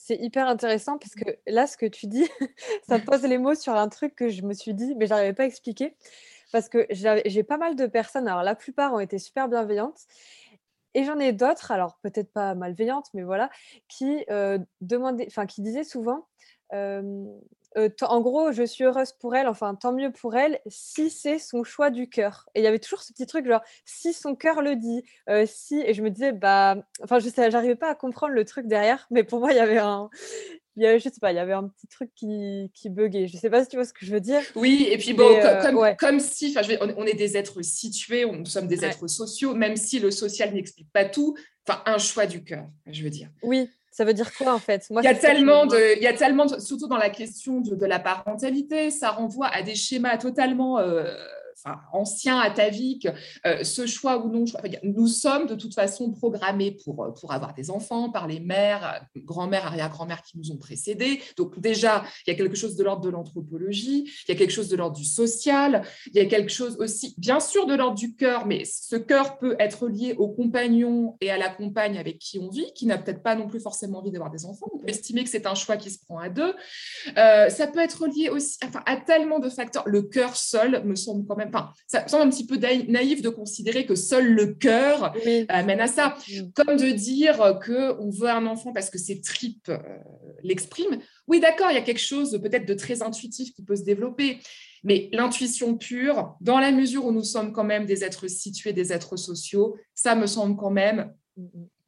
[0.07, 2.25] c'est hyper intéressant parce que là, ce que tu dis,
[2.87, 5.33] ça pose les mots sur un truc que je me suis dit, mais je n'arrivais
[5.33, 5.97] pas à expliquer.
[6.53, 9.99] Parce que j'ai pas mal de personnes, alors la plupart ont été super bienveillantes.
[10.93, 13.49] Et j'en ai d'autres, alors peut-être pas malveillantes, mais voilà,
[13.89, 16.25] qui, euh, demandaient, enfin, qui disaient souvent
[16.73, 17.25] euh,
[18.01, 21.63] en gros, je suis heureuse pour elle, enfin, tant mieux pour elle, si c'est son
[21.63, 22.49] choix du cœur.
[22.55, 25.45] Et il y avait toujours ce petit truc, genre, si son cœur le dit, euh,
[25.47, 28.67] si, et je me disais, bah, enfin, je sais, j'arrivais pas à comprendre le truc
[28.67, 30.09] derrière, mais pour moi, il y avait un,
[30.77, 33.27] il y avait, je sais pas, il y avait un petit truc qui, qui buguait.
[33.27, 34.41] Je sais pas si tu vois ce que je veux dire.
[34.55, 38.45] Oui, et puis bon, euh, comme, si, enfin, on, est des êtres situés, on, nous
[38.45, 41.35] sommes des êtres sociaux, même si le social n'explique pas tout,
[41.67, 43.29] enfin, un choix du cœur, je veux dire.
[43.41, 44.85] Oui, ça veut dire quoi en fait?
[44.91, 47.97] Il, y a tellement de, il y a tellement, surtout dans la question de, la
[47.97, 51.03] parentalité, ça renvoie à des schémas totalement euh,
[51.91, 53.07] ancien, atavique,
[53.45, 54.45] euh, ce choix ou non,
[54.83, 59.05] nous sommes de toute façon programmés pour, euh, pour avoir des enfants par les mères,
[59.17, 61.21] grand-mères, arrière-grand-mères qui nous ont précédés.
[61.35, 64.51] Donc déjà, il y a quelque chose de l'ordre de l'anthropologie, il y a quelque
[64.51, 67.97] chose de l'ordre du social, il y a quelque chose aussi, bien sûr, de l'ordre
[67.97, 72.19] du cœur, mais ce cœur peut être lié au compagnon et à la compagne avec
[72.19, 74.67] qui on vit, qui n'a peut-être pas non plus forcément envie d'avoir des enfants.
[74.87, 76.53] Estimer que c'est un choix qui se prend à deux.
[77.17, 79.83] Euh, ça peut être lié aussi enfin, à tellement de facteurs.
[79.87, 81.51] Le cœur seul me semble quand même
[81.87, 85.13] ça semble un petit peu naïf de considérer que seul le cœur
[85.49, 86.15] amène à ça.
[86.55, 89.77] Comme de dire qu'on veut un enfant parce que ses tripes euh,
[90.43, 90.99] l'expriment.
[91.27, 94.39] Oui, d'accord, il y a quelque chose peut-être de très intuitif qui peut se développer.
[94.83, 98.93] Mais l'intuition pure, dans la mesure où nous sommes quand même des êtres situés, des
[98.93, 101.13] êtres sociaux, ça me semble quand même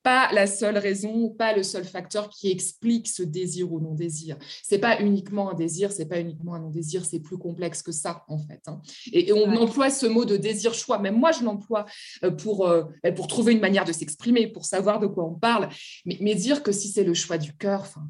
[0.03, 4.37] pas la seule raison, pas le seul facteur qui explique ce désir ou non-désir.
[4.63, 8.23] C'est pas uniquement un désir, c'est pas uniquement un non-désir, c'est plus complexe que ça
[8.27, 8.61] en fait.
[8.67, 8.81] Hein.
[9.11, 10.99] Et, on emploie ce mot de désir-choix.
[10.99, 11.85] Même moi, je l'emploie
[12.23, 12.83] euh, pour euh,
[13.15, 15.69] pour trouver une manière de s'exprimer, pour savoir de quoi on parle.
[16.05, 18.07] Mais, mais dire que si c'est le choix du cœur, enfin,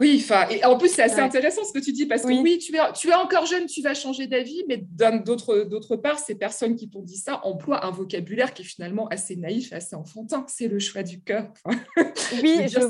[0.00, 2.74] oui, et en plus, c'est assez intéressant ce que tu dis, parce que oui, tu,
[2.74, 6.90] es, tu es encore jeune, tu vas changer d'avis, mais d'autre part, ces personnes qui
[6.90, 10.44] t'ont dit ça emploient un vocabulaire qui est finalement assez naïf, assez enfantin.
[10.48, 11.52] C'est le choix du cœur.
[12.42, 12.80] oui, je,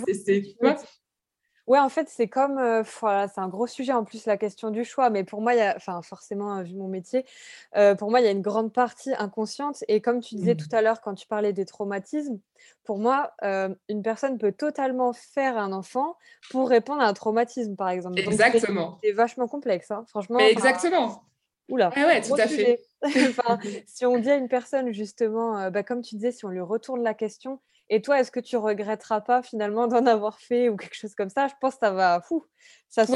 [0.61, 0.77] vois.
[1.68, 4.70] Ouais, en fait, c'est comme, euh, voilà, c'est un gros sujet en plus la question
[4.70, 7.25] du choix, mais pour moi, il y a, enfin, forcément, vu mon métier,
[7.77, 9.85] euh, pour moi, il y a une grande partie inconsciente.
[9.87, 10.57] Et comme tu disais mmh.
[10.57, 12.40] tout à l'heure quand tu parlais des traumatismes,
[12.83, 16.16] pour moi, euh, une personne peut totalement faire un enfant
[16.51, 18.18] pour répondre à un traumatisme, par exemple.
[18.18, 18.98] Exactement.
[19.05, 20.40] C'est vachement complexe, hein, franchement.
[20.40, 21.22] exactement.
[21.68, 21.92] Oula.
[21.94, 22.81] Ah ouais, tout à fait.
[23.87, 27.05] si on dit à une personne, justement, bah, comme tu disais, si on lui retourne
[27.05, 30.95] la question, et toi, est-ce que tu regretteras pas finalement d'en avoir fait ou quelque
[30.95, 31.49] chose comme ça?
[31.49, 32.45] Je pense que ça va fou.
[32.88, 33.12] Ça se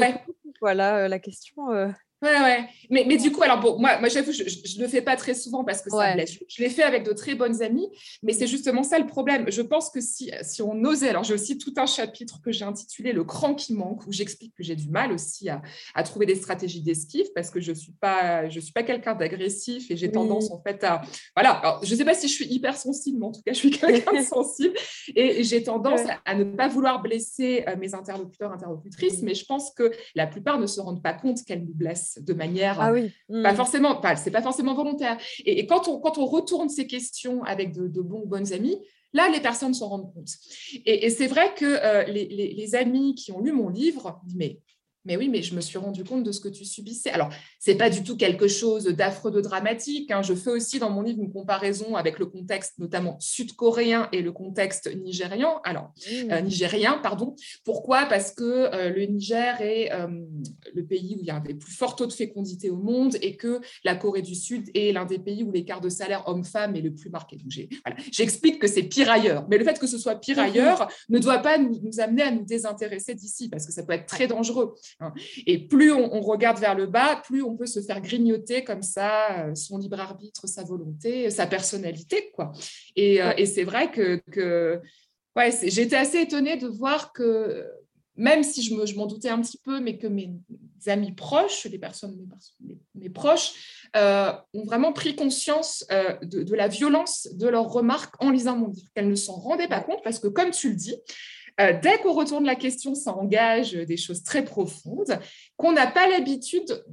[0.61, 1.71] voilà euh, la question.
[1.71, 1.91] Euh.
[2.23, 2.67] Ouais, ouais.
[2.89, 5.35] Mais, mais du coup, alors bon, moi, moi j'avoue, je ne le fais pas très
[5.35, 6.39] souvent parce que ça blesse.
[6.47, 7.87] Je, l'ai fait avec de très bonnes amies,
[8.23, 9.51] mais c'est justement ça le problème.
[9.51, 12.65] Je pense que si, si on osait, alors j'ai aussi tout un chapitre que j'ai
[12.65, 15.61] intitulé Le cran qui manque, où j'explique que j'ai du mal aussi à,
[15.93, 19.13] à trouver des stratégies d'esquive parce que je ne suis pas, je suis pas quelqu'un
[19.13, 21.01] d'agressif et j'ai tendance en fait à.
[21.35, 23.59] Voilà, alors, je ne sais pas si je suis hypersensible, mais en tout cas, je
[23.59, 24.73] suis quelqu'un de sensible
[25.15, 29.71] et j'ai tendance à, ne pas vouloir blesser euh, mes interlocuteurs, interlocutrices, mais je pense
[29.71, 33.11] que la plupart ne se rendent pas compte qu'elles nous blessent de manière ah oui.
[33.43, 33.55] pas mmh.
[33.55, 35.17] forcément, pas, c'est pas forcément volontaire.
[35.45, 38.77] Et, quand, on, quand on retourne ces questions avec de, bons bonnes amis,
[39.13, 40.29] là, les personnes s'en rendent compte.
[40.85, 44.59] Et, c'est vrai que euh, les, les, amis qui ont lu mon livre, mais
[45.07, 47.09] mais oui, mais je me suis rendu compte de ce que tu subissais.
[47.09, 50.11] Alors, c'est pas du tout quelque chose d'affreux, de dramatique.
[50.11, 50.21] Hein.
[50.21, 54.33] Je fais aussi dans mon livre une comparaison avec le contexte notamment sud-coréen et le
[54.33, 55.61] contexte nigérian.
[55.63, 56.31] Alors, mmh.
[56.31, 57.35] euh, nigérien, pardon.
[57.63, 58.05] Pourquoi?
[58.05, 60.07] Parce que euh, le Niger est euh,
[60.75, 63.15] le pays où il y a un des plus forts taux de fécondité au monde
[63.21, 66.75] et que la Corée du Sud est l'un des pays où l'écart de salaire homme-femme
[66.75, 67.37] est le plus marqué.
[67.37, 67.51] Donc,
[68.11, 69.47] j'explique que c'est pire ailleurs.
[69.49, 70.39] Mais le fait que ce soit pire mmh.
[70.41, 73.93] ailleurs ne doit pas nous, nous amener à nous désintéresser d'ici parce que ça peut
[73.93, 74.75] être très dangereux.
[74.99, 75.13] Hein.
[75.45, 79.45] Et plus on, regarde vers le bas, plus on peut se faire grignoter comme ça
[79.45, 82.31] euh, son libre arbitre, sa volonté, sa personnalité.
[82.33, 82.51] Quoi.
[82.95, 84.81] Et, euh, c'est vrai que, que
[85.35, 87.65] ouais, j'étais assez étonnée de voir que
[88.15, 90.31] même si je, m'en doutais un petit peu, mais que mes
[90.87, 92.17] amis proches, les personnes,
[92.95, 95.85] mes, proches, euh, ont vraiment pris conscience
[96.23, 99.67] de, de, la violence de leurs remarques en lisant mon livre, qu'elles ne s'en rendaient
[99.67, 100.95] pas compte, parce que comme tu le dis,
[101.59, 105.19] euh, dès qu'on retourne la question, ça engage des choses très profondes
[105.55, 106.83] qu'on n'a pas l'habitude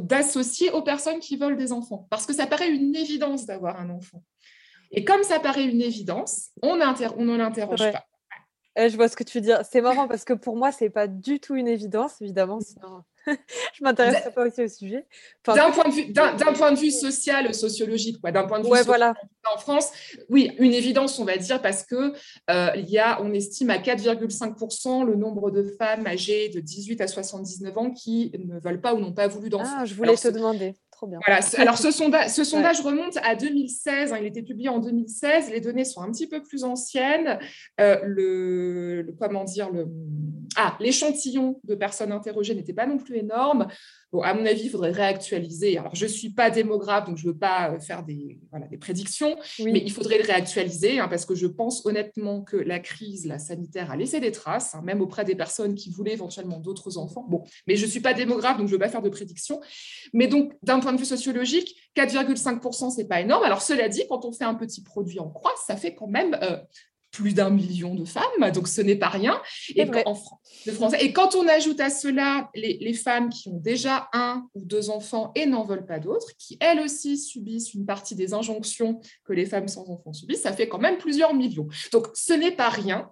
[0.00, 3.90] d'associer aux personnes qui veulent des enfants, parce que ça paraît une évidence d'avoir un
[3.90, 4.22] enfant.
[4.92, 8.04] Et comme ça paraît une évidence, on, on ne l'interroge pas.
[8.76, 9.60] Eh, je vois ce que tu veux dire.
[9.64, 12.60] C'est marrant parce que pour moi, c'est pas du tout une évidence, évidemment.
[12.60, 13.02] Sinon,
[13.74, 15.06] je m'intéresse pas aussi au sujet.
[15.46, 18.82] d'un point, de vue, d'un, point de vue social, sociologique, d'un point de vue ouais,
[18.82, 19.14] voilà.
[19.52, 19.90] en France,
[20.28, 22.12] oui, une évidence, on va dire, parce que
[22.50, 27.00] euh, il y a, on estime à 4,5% le nombre de femmes âgées de 18
[27.00, 29.78] à 79 ans qui ne veulent pas ou n'ont pas voulu d'enfants.
[29.78, 30.74] Ah, je voulais te demander.
[30.96, 31.18] Trop bien.
[31.26, 31.42] Voilà.
[31.58, 34.14] Alors, ce, sondage, ce sondage remonte à 2016.
[34.14, 35.50] Hein, il était publié en 2016.
[35.50, 37.38] Les données sont un petit peu plus anciennes.
[37.78, 39.88] Euh, le, comment dire, le,
[40.56, 43.66] ah, l'échantillon de personnes interrogées n'était pas non plus énorme.
[44.12, 45.78] Bon, à mon avis, il faudrait réactualiser.
[45.78, 48.66] Alors, je ne suis pas démographe, donc je ne veux pas euh, faire des, voilà,
[48.68, 52.78] des prédictions, mais il faudrait le réactualiser hein, parce que je pense honnêtement que la
[52.78, 56.60] crise la sanitaire a laissé des traces, hein, même auprès des personnes qui voulaient éventuellement
[56.60, 57.26] d'autres enfants.
[57.28, 59.60] Bon, mais je ne suis pas démographe, donc je ne veux pas faire de prédictions.
[60.12, 63.42] Mais donc, d'un point de vue sociologique, 4,5%, ce n'est pas énorme.
[63.42, 66.38] Alors, cela dit, quand on fait un petit produit en croix, ça fait quand même
[66.42, 66.58] euh,
[67.16, 69.40] plus d'un million de femmes, donc ce n'est pas rien.
[69.74, 70.14] Et, en,
[70.66, 70.98] de français.
[71.02, 75.32] et quand on ajoute à cela les, femmes qui ont déjà un ou deux enfants
[75.34, 79.46] et n'en veulent pas d'autres, qui elles aussi subissent une partie des injonctions que les
[79.46, 81.68] femmes sans enfants subissent, ça fait quand même plusieurs millions.
[81.90, 83.10] Donc ce n'est pas rien.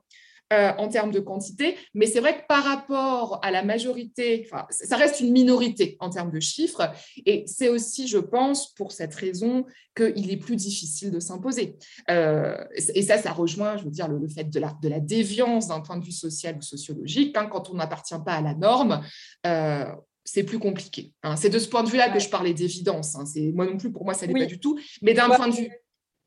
[0.55, 4.97] Euh, en termes de quantité, mais c'est vrai que par rapport à la majorité, ça
[4.97, 6.93] reste une minorité en termes de chiffres,
[7.27, 9.65] et c'est aussi, je pense, pour cette raison
[9.97, 11.77] qu'il est plus difficile de s'imposer.
[12.11, 12.57] Euh,
[12.95, 15.81] et ça, ça rejoint, je veux dire, le, fait de la, de la déviance d'un
[15.81, 17.37] point de vue social ou sociologique.
[17.37, 19.03] Hein, quand on n'appartient pas à la norme,
[19.47, 19.87] euh,
[20.25, 21.13] c'est plus compliqué.
[21.23, 21.37] Hein.
[21.37, 23.17] C'est de ce point de vue-là que je parlais d'évidence.
[23.17, 23.25] Hein.
[23.55, 24.79] Moi non plus, pour moi, ça n'est pas du tout.
[25.03, 25.73] Mais d'un point de vue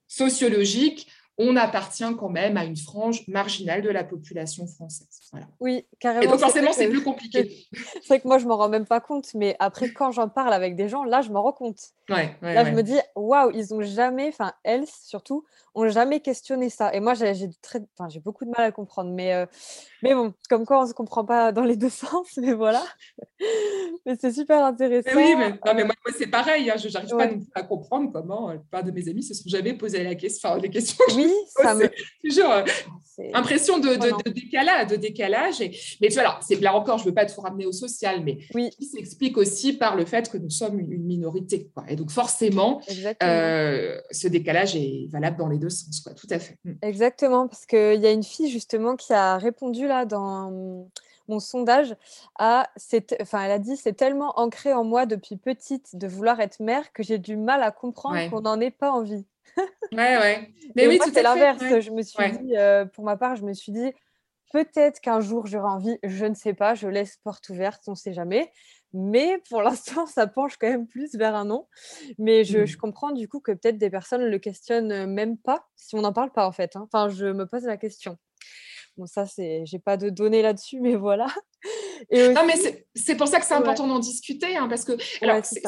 [0.07, 1.07] sociologique,
[1.39, 5.07] on appartient quand même à une frange marginale de la population française.
[5.59, 6.23] Oui, carrément.
[6.23, 7.67] Et donc forcément, c'est plus compliqué.
[7.73, 10.53] C'est vrai que moi, je m'en rends même pas compte, mais après, quand j'en parle
[10.53, 11.79] avec des gens, là, je m'en rends compte.
[12.09, 15.45] là, je me dis, waouh, ils ont jamais, enfin, elles surtout,
[15.75, 16.91] ont jamais questionné ça.
[16.93, 17.35] Et moi, j'ai
[18.19, 19.11] beaucoup de mal à comprendre.
[19.11, 19.45] Mais, euh,
[20.03, 22.83] mais bon, comme quoi, on ne se comprend pas dans les deux sens, mais voilà.
[24.05, 25.11] mais c'est super intéressant.
[25.15, 26.69] oui, mais, non, mais moi, c'est pareil.
[26.69, 29.73] Hein, je n'arrive pas à comprendre comment la plupart de mes amis se sont jamais
[29.73, 31.03] posé la question, les questions.
[31.15, 31.89] Oui, ça me...
[32.23, 32.63] toujours euh,
[33.33, 35.61] impression de, de, décalage, de décalage.
[35.61, 35.71] Et...
[36.01, 38.39] Mais tu vois, alors, là encore, je ne veux pas tout ramener au social, mais
[38.53, 38.69] oui.
[38.71, 41.69] qui s'explique aussi par le fait que nous sommes une, minorité.
[41.87, 42.81] Et donc, forcément,
[43.23, 46.01] euh, ce décalage est valable dans les deux sens.
[46.01, 46.13] Quoi.
[46.13, 46.57] Tout à fait.
[46.63, 46.73] Mm.
[46.81, 50.51] Exactement, parce qu'il y a une fille justement qui a répondu là dans
[51.27, 51.95] mon sondage
[52.37, 52.69] à,
[53.21, 56.91] enfin, elle a dit c'est tellement ancré en moi depuis petite de vouloir être mère
[56.93, 59.25] que j'ai du mal à comprendre qu'on n'en ait pas envie.
[59.91, 60.53] ouais, ouais.
[60.75, 61.63] Mais oui, c'est l'inverse.
[61.79, 63.91] Je me suis dit, euh, pour ma part, je me suis dit
[64.53, 67.95] peut-être qu'un jour j'aurai envie, je ne sais pas, je laisse porte ouverte, on ne
[67.95, 68.51] sait jamais.
[68.93, 71.67] Mais pour l'instant, ça penche quand même plus vers un non.
[72.17, 72.77] Mais je, mmh.
[72.77, 76.13] comprends du coup que peut-être des personnes ne le questionnent même pas, si on n'en
[76.13, 76.75] parle pas en fait.
[76.75, 76.87] Hein.
[76.91, 78.17] Enfin, je me pose la question.
[78.97, 81.27] Bon, ça, c'est, j'ai pas de données là-dessus, mais voilà.
[82.11, 82.53] Non, mais
[82.95, 84.93] c'est pour ça que c'est important d'en discuter, hein, parce que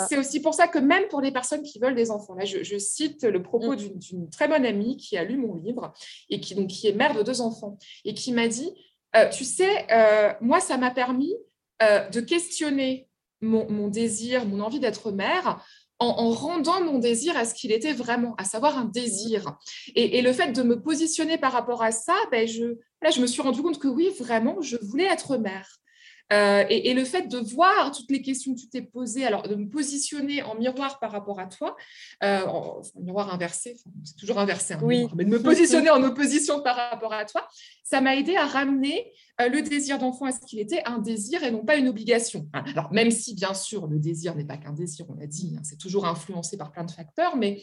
[0.07, 2.77] c'est aussi pour ça que même pour les personnes qui veulent des enfants, là, je,
[2.77, 3.97] cite le propos mmh.
[3.97, 5.91] d'une très bonne amie qui a lu mon livre
[6.29, 8.71] et qui, donc, qui est mère de deux enfants et qui m'a dit,
[9.15, 11.33] euh, tu sais, euh, moi, ça m'a permis
[11.81, 13.07] euh, de questionner
[13.41, 15.65] mon, désir, mon envie d'être mère
[15.97, 19.57] en, rendant mon désir à ce qu'il était vraiment, à savoir un désir.
[19.95, 23.27] Et, le fait de me positionner par rapport à ça, ben je, là, je me
[23.27, 25.79] suis rendu compte que oui, vraiment, je voulais être mère.
[26.31, 29.55] Euh, et, le fait de voir toutes les questions que tu t'es posées, alors de
[29.55, 31.75] me positionner en miroir par rapport à toi,
[32.23, 35.07] euh, en, miroir inversé, c'est toujours inversé, hein, oui.
[35.15, 37.47] mais de me positionner en opposition par rapport à toi,
[37.83, 41.43] ça m'a aidé à ramener euh, le désir d'enfant à ce qu'il était un désir
[41.43, 42.47] et non pas une obligation.
[42.53, 45.61] Alors, même si, bien sûr, le désir n'est pas qu'un désir, on l'a dit, hein,
[45.63, 47.59] c'est toujours influencé par plein de facteurs, mais,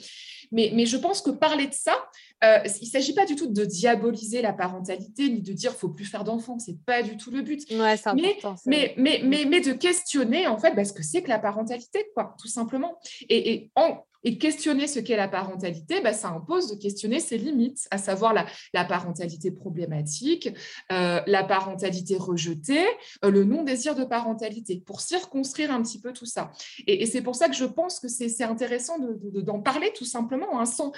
[0.50, 1.96] mais, mais je pense que parler de ça,
[2.44, 5.76] euh, il ne s'agit pas du tout de diaboliser la parentalité, ni de dire qu'il
[5.76, 7.62] ne faut plus faire d'enfants, ce n'est pas du tout le but.
[7.70, 11.28] Ouais, mais, mais, mais, mais, mais, de questionner, en fait, bah, ce que c'est que
[11.28, 12.98] la parentalité, quoi, tout simplement.
[13.28, 17.38] Et, et en, et questionner ce qu'est la parentalité, bah, ça impose de questionner ses
[17.38, 20.48] limites, à savoir la, parentalité problématique,
[20.90, 22.84] euh, la parentalité rejetée,
[23.24, 26.50] euh, le non-désir de parentalité, pour circonscrire un petit peu tout ça.
[26.88, 30.66] Et, c'est pour ça que je pense que c'est intéressant d'en parler tout simplement, hein,
[30.66, 30.92] sans,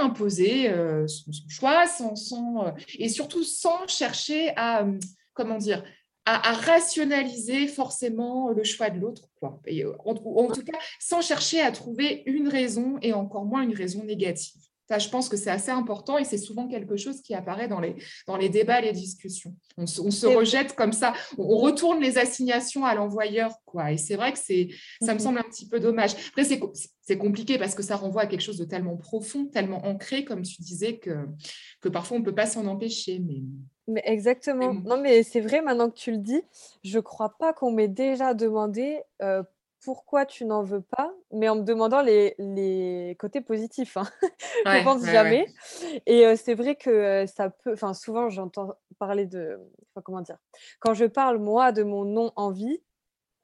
[0.00, 4.86] imposer euh, son, choix, sans, sans et surtout sans chercher à,
[5.34, 5.84] comment dire,
[6.26, 9.60] à, rationaliser forcément le choix de l'autre, quoi.
[9.68, 14.02] Euh, en, tout cas, sans chercher à trouver une raison et encore moins une raison
[14.04, 14.62] négative.
[14.88, 17.80] Ça, je pense que c'est assez important et c'est souvent quelque chose qui apparaît dans
[17.80, 19.56] les, dans les débats, les discussions.
[19.78, 23.92] On se, rejette comme ça, on, retourne les assignations à l'envoyeur, quoi.
[23.92, 24.68] Et c'est vrai que c'est,
[25.00, 25.20] ça me mhm.
[25.20, 26.14] semble un petit peu dommage.
[26.28, 30.24] Après, c'est, compliqué parce que ça renvoie à quelque chose de tellement profond, tellement ancré,
[30.24, 31.26] comme tu disais, que,
[31.80, 33.20] que parfois on ne peut pas s'en empêcher.
[33.20, 33.42] Mais
[33.86, 34.72] mais exactement.
[34.72, 36.42] Non, mais c'est vrai, maintenant que tu le dis,
[36.84, 39.00] je crois pas qu'on m'ait déjà demandé
[39.84, 43.96] pourquoi tu n'en veux pas, mais en me demandant les, les côtés positifs.
[43.96, 44.08] Hein.
[44.66, 45.46] je pense jamais.
[46.06, 47.72] Et c'est vrai que ça peut.
[47.74, 49.60] Enfin, souvent, j'entends parler de.
[49.90, 50.38] Enfin, comment dire
[50.80, 52.80] Quand je parle, moi, de mon non-envie,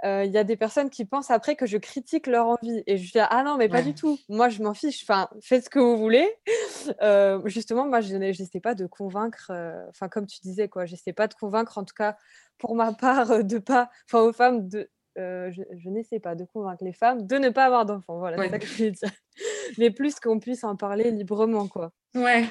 [0.04, 2.82] euh, il y a des personnes qui pensent après que je critique leur envie.
[2.86, 4.18] Et je dis, ah non, mais pas du tout.
[4.30, 5.02] Moi, je m'en fiche.
[5.02, 6.26] Enfin, faites ce que vous voulez.
[7.44, 9.52] Justement, moi, je n'essaie pas de convaincre,
[9.90, 12.16] enfin, comme tu disais, quoi, j'essaie pas de convaincre, en tout cas,
[12.58, 16.92] pour ma part, de pas, enfin, aux femmes, de, je, n'essaie pas de convaincre les
[16.92, 18.18] femmes de ne pas avoir d'enfants.
[18.18, 19.10] Voilà, c'est ça que je voulais dire.
[19.78, 21.92] Mais plus qu'on puisse en parler librement, quoi.
[22.14, 22.44] Ouais.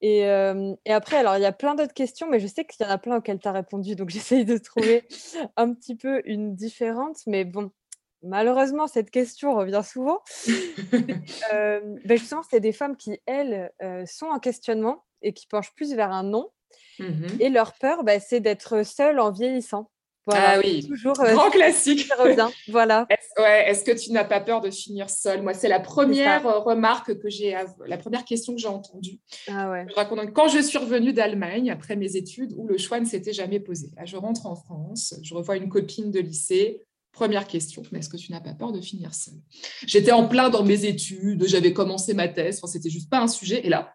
[0.00, 2.88] Et, et, après, alors il y a plein d'autres questions, mais je sais qu'il y
[2.88, 5.04] en a plein auxquelles tu as répondu, donc j'essaye de trouver
[5.56, 7.18] un petit peu une différente.
[7.28, 7.70] Mais bon,
[8.22, 10.20] malheureusement, cette question revient souvent.
[11.52, 13.70] euh, ben justement, c'est des femmes qui, elles,
[14.06, 16.50] sont en questionnement et qui penchent plus vers un non.
[16.98, 19.90] Mmh et leur peur, ben, c'est d'être seule en vieillissant.
[20.26, 22.08] Voilà, ah oui, toujours euh, grand classique.
[22.68, 23.06] Voilà.
[23.10, 25.42] Est-ce, ouais, est-ce que tu n'as pas peur de finir seule?
[25.42, 27.56] Moi, c'est la première euh, remarque que j'ai,
[27.86, 29.18] la première question que j'ai entendue.
[29.48, 29.86] Ah ouais.
[30.32, 33.90] quand je suis revenue d'Allemagne après mes études, où le choix ne s'était jamais posé.
[33.96, 36.82] Là, je rentre en France, je revois une copine de lycée.
[37.12, 39.34] Première question, mais est-ce que tu n'as pas peur de finir seule?
[39.86, 43.28] J'étais en plein dans mes études, j'avais commencé ma thèse, enfin, c'était juste pas un
[43.28, 43.66] sujet.
[43.66, 43.94] Et là,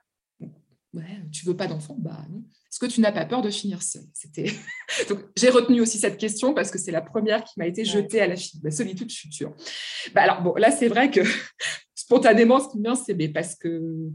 [0.97, 1.95] ouais, tu veux pas d'enfant?
[1.97, 2.43] Bah non.
[2.69, 4.51] Est-ce que tu n'as pas peur de finir seul C'était
[5.09, 8.21] donc j'ai retenu aussi cette question parce que c'est la première qui m'a été jetée
[8.21, 9.55] à la, la solitude future.
[10.13, 11.21] Bah alors bon, là c'est vrai que
[11.95, 14.11] spontanément, ce qui me vient, c'est mais parce que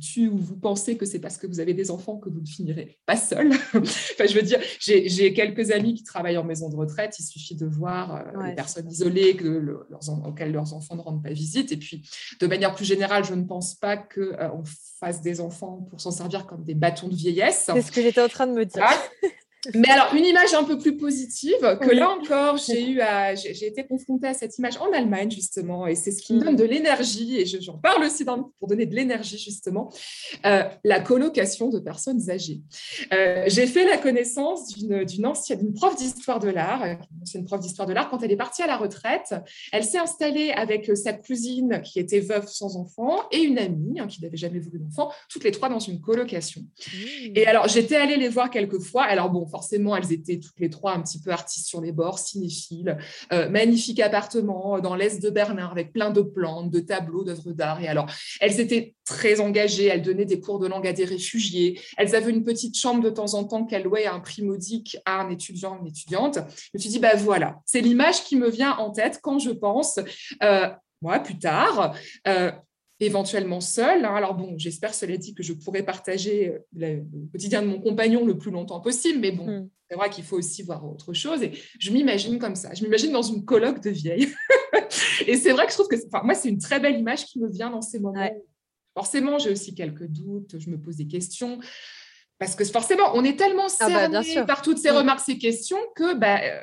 [0.00, 2.46] tu ou vous pensez que c'est parce que vous avez des enfants que vous ne
[2.46, 3.52] finirez pas seul?
[3.74, 7.16] enfin, je veux dire, j'ai quelques amis qui travaillent en maison de retraite.
[7.18, 11.22] Il suffit de voir euh, les personnes isolées que leurs, auxquelles leurs enfants ne rendent
[11.22, 11.72] pas visite.
[11.72, 12.08] Et puis,
[12.40, 14.62] de manière plus générale, je ne pense pas qu'on euh,
[15.00, 17.70] fasse des enfants pour s'en servir comme des bâtons de vieillesse.
[17.72, 18.84] C'est ce que j'étais en train de me dire.
[19.74, 23.66] Mais alors, une image un peu plus positive, que là encore, j'ai eu à, j'ai
[23.66, 26.58] été confrontée à cette image en Allemagne, justement, et c'est ce qui me donne mm.
[26.58, 29.90] de l'énergie, et j'en parle aussi dans, pour donner de l'énergie, justement,
[30.44, 32.60] euh, la colocation de personnes âgées.
[33.12, 36.84] Euh, j'ai fait la connaissance d'une ancienne, d'une prof d'histoire de l'art,
[37.24, 39.34] c'est une prof d'histoire de l'art, quand elle est partie à la retraite,
[39.72, 44.06] elle s'est installée avec sa cousine qui était veuve sans enfant, et une amie hein,
[44.06, 46.60] qui n'avait jamais voulu d'enfant, toutes les trois dans une colocation.
[46.60, 47.32] Mm.
[47.34, 50.68] Et alors, j'étais allée les voir quelques fois, alors bon, forcément, elles étaient toutes les
[50.68, 52.98] trois un petit peu artistes sur les bords, cinéphiles.
[53.32, 57.80] Euh, magnifique appartement dans l'est de Berlin avec plein de plantes, de tableaux, d'œuvres d'art.
[57.80, 58.06] Et alors,
[58.40, 59.86] elles étaient très engagées.
[59.86, 61.80] Elles donnaient des cours de langue à des réfugiés.
[61.96, 64.96] Elles avaient une petite chambre de temps en temps qu'elles louaient à un prix modique
[65.04, 66.34] à un étudiant, une étudiante.
[66.34, 69.50] Je me suis dit, bah voilà, c'est l'image qui me vient en tête quand je
[69.50, 70.00] pense,
[70.42, 70.68] euh,
[71.00, 71.94] moi, plus tard,
[72.26, 72.50] euh,
[73.00, 74.04] éventuellement seule.
[74.04, 74.14] Hein.
[74.14, 78.24] Alors bon, j'espère, cela dit, que je pourrais partager euh, le quotidien de mon compagnon
[78.24, 79.68] le plus longtemps possible, mais bon, hmm.
[79.88, 81.42] c'est vrai qu'il faut aussi voir autre chose.
[81.42, 82.72] Et je m'imagine comme ça.
[82.74, 84.28] Je m'imagine dans une colloque de vieilles.
[85.26, 87.40] et c'est vrai que je trouve que, enfin, moi, c'est une très belle image qui
[87.40, 88.30] me vient dans ces moments.
[88.94, 91.58] Forcément, j'ai aussi quelques doutes, je me pose des questions.
[92.38, 94.96] Parce que forcément, on est tellement ah bah, cerné par toutes ces hmm.
[94.96, 96.60] remarques, ces questions, que bah, euh,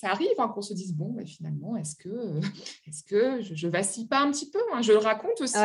[0.00, 2.40] ça arrive hein, qu'on se dise bon, finalement, est-ce que,
[2.86, 4.80] est que je, ne vacille pas un petit peu hein?
[4.80, 5.58] Je le raconte aussi.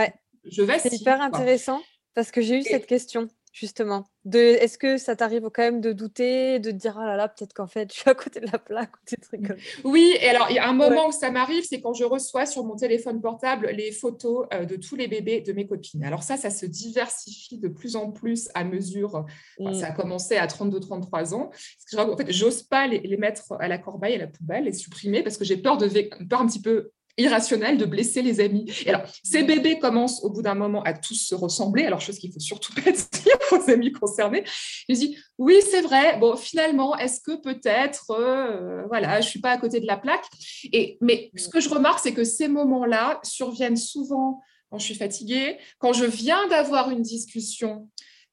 [0.43, 0.91] Je vacille.
[0.91, 1.81] C'est hyper intéressant
[2.13, 4.05] parce que j'ai eu cette question justement.
[4.25, 7.29] De, est-ce que ça t'arrive quand même de douter, de te dire ah là là,
[7.29, 9.81] peut-être qu'en fait je suis à côté de la plaque ou des trucs comme ça?
[9.85, 12.45] Oui, et alors il y a un moment où ça m'arrive, c'est quand je reçois
[12.45, 16.03] sur mon téléphone portable les photos euh, de tous les bébés de mes copines.
[16.03, 19.25] Alors ça, ça se diversifie de plus en plus à mesure.
[19.59, 19.73] Mm.
[19.73, 21.49] ça a commencé à 32-33 ans.
[21.49, 24.65] Parce que, en fait, j'ose pas les, les, mettre à la corbeille, à la poubelle,
[24.65, 25.87] les supprimer parce que j'ai peur de
[26.27, 28.65] peur un petit peu irrationnel de blesser les amis.
[28.85, 32.19] Et alors, ces bébés commencent au bout d'un moment à tous se ressembler, alors chose
[32.19, 34.43] qu'il faut surtout pas dire aux amis concernés.
[34.89, 39.51] Je dis, oui, c'est vrai, bon, finalement, est-ce que peut-être, euh, voilà, je suis pas
[39.51, 40.25] à côté de la plaque?
[40.71, 44.95] Et, Mais ce que je remarque, c'est que ces moments-là surviennent souvent quand je suis
[44.95, 47.87] fatiguée, quand je viens d'avoir une discussion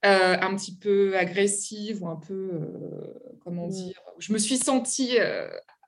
[0.05, 3.71] euh, un petit peu agressive ou un peu, euh, comment mm.
[3.71, 5.19] dire, je me suis sentie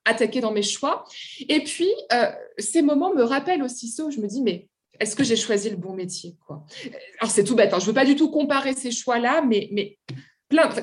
[0.04, 1.04] attaquer dans mes choix.
[1.48, 4.68] Et puis, euh, ces moments me rappellent aussi ça où je me dis, mais
[5.00, 6.64] est-ce que j'ai choisi le bon métier quoi?
[7.18, 7.78] Alors, c'est tout bête, hein.
[7.78, 9.98] je ne veux pas du tout comparer ces choix-là, mais, mais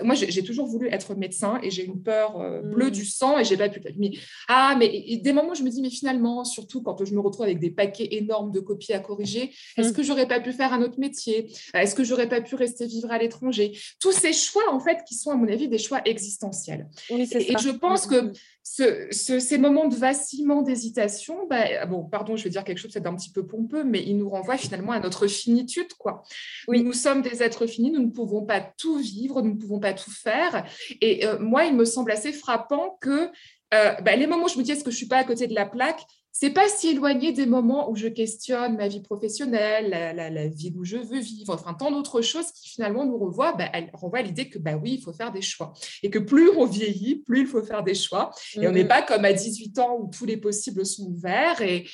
[0.04, 2.92] moi, j'ai toujours voulu être médecin et j'ai une peur euh, bleue mm.
[2.92, 3.82] du sang et j'ai pas pu.
[3.98, 4.12] Mais,
[4.48, 7.60] ah, mais des moments, je me dis, mais finalement, surtout quand je me retrouve avec
[7.60, 9.94] des paquets énormes de copies à corriger, est-ce mm.
[9.94, 11.52] que j'aurais pas pu faire un autre métier?
[11.74, 13.78] Est-ce que j'aurais pas pu rester vivre à l'étranger?
[14.00, 16.88] Tous ces choix, en fait, qui sont, à mon avis, des choix existentiels.
[17.10, 18.34] et, et, je pense mm, que
[18.64, 23.08] ce, ces moments de vacillement, d'hésitation, bah, bon, pardon, je vais dire quelque chose peut-être
[23.08, 25.94] un petit peu pompeux, mais ils nous renvoient finalement à notre finitude.
[25.98, 26.24] Quoi.
[26.68, 26.84] Oui.
[26.84, 29.94] Nous sommes des êtres finis, nous ne pouvons pas tout vivre, nous ne pouvons pas
[29.94, 30.66] tout faire.
[31.02, 33.30] Et euh, moi, il me semble assez frappant que
[33.74, 35.24] euh, bah, les moments où je me dis est-ce que je ne suis pas à
[35.24, 36.02] côté de la plaque,
[36.32, 40.84] c'est pas si éloigné des moments où je questionne ma vie professionnelle, la, vie où
[40.84, 44.22] je veux vivre, enfin tant d'autres choses qui finalement nous renvoient, bah, elle renvoie à
[44.22, 45.74] l'idée que bah oui, il faut faire des choix.
[46.04, 48.32] Et que plus on vieillit, plus il faut faire des choix.
[48.56, 51.62] Et on n'est pas comme à 18 ans où tous les possibles sont ouverts.
[51.62, 51.86] Et,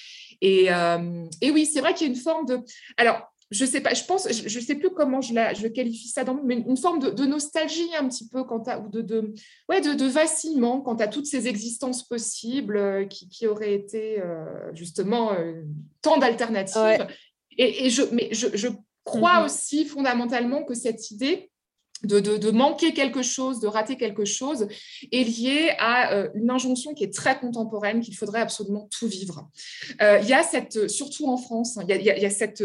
[0.41, 2.59] et, euh, et oui, c'est vrai qu'il y a une forme de...
[2.97, 6.25] Alors, je sais pas, je pense, je, sais plus comment je, la, je qualifie ça,
[6.25, 9.33] dans, mais une forme de, nostalgie un petit peu, quand ou de, de,
[9.69, 14.21] ouais, de, de vacillement quant à toutes ces existences possibles euh, qui, qui, auraient été
[14.21, 15.61] euh, justement euh,
[16.01, 17.07] tant d'alternatives.
[17.57, 18.67] Et, et, je, mais je, je
[19.05, 19.45] crois mhm.
[19.45, 21.49] aussi fondamentalement que cette idée
[22.03, 24.67] de, de, manquer quelque chose, de rater quelque chose,
[25.11, 29.49] est liée à une injonction qui est très contemporaine, qu'il faudrait absolument tout vivre.
[29.99, 32.61] Il y a cette, surtout en France, hein, il y, a, y a cette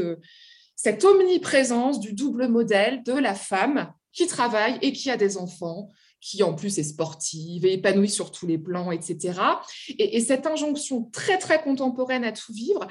[0.83, 5.93] cette omniprésence du double modèle de la femme qui travaille et qui a des enfants,
[6.21, 9.41] qui en plus est sportive et épanouie sur tous les plans, etc.
[9.91, 12.89] Et, et cette injonction très, très contemporaine à tout vivre,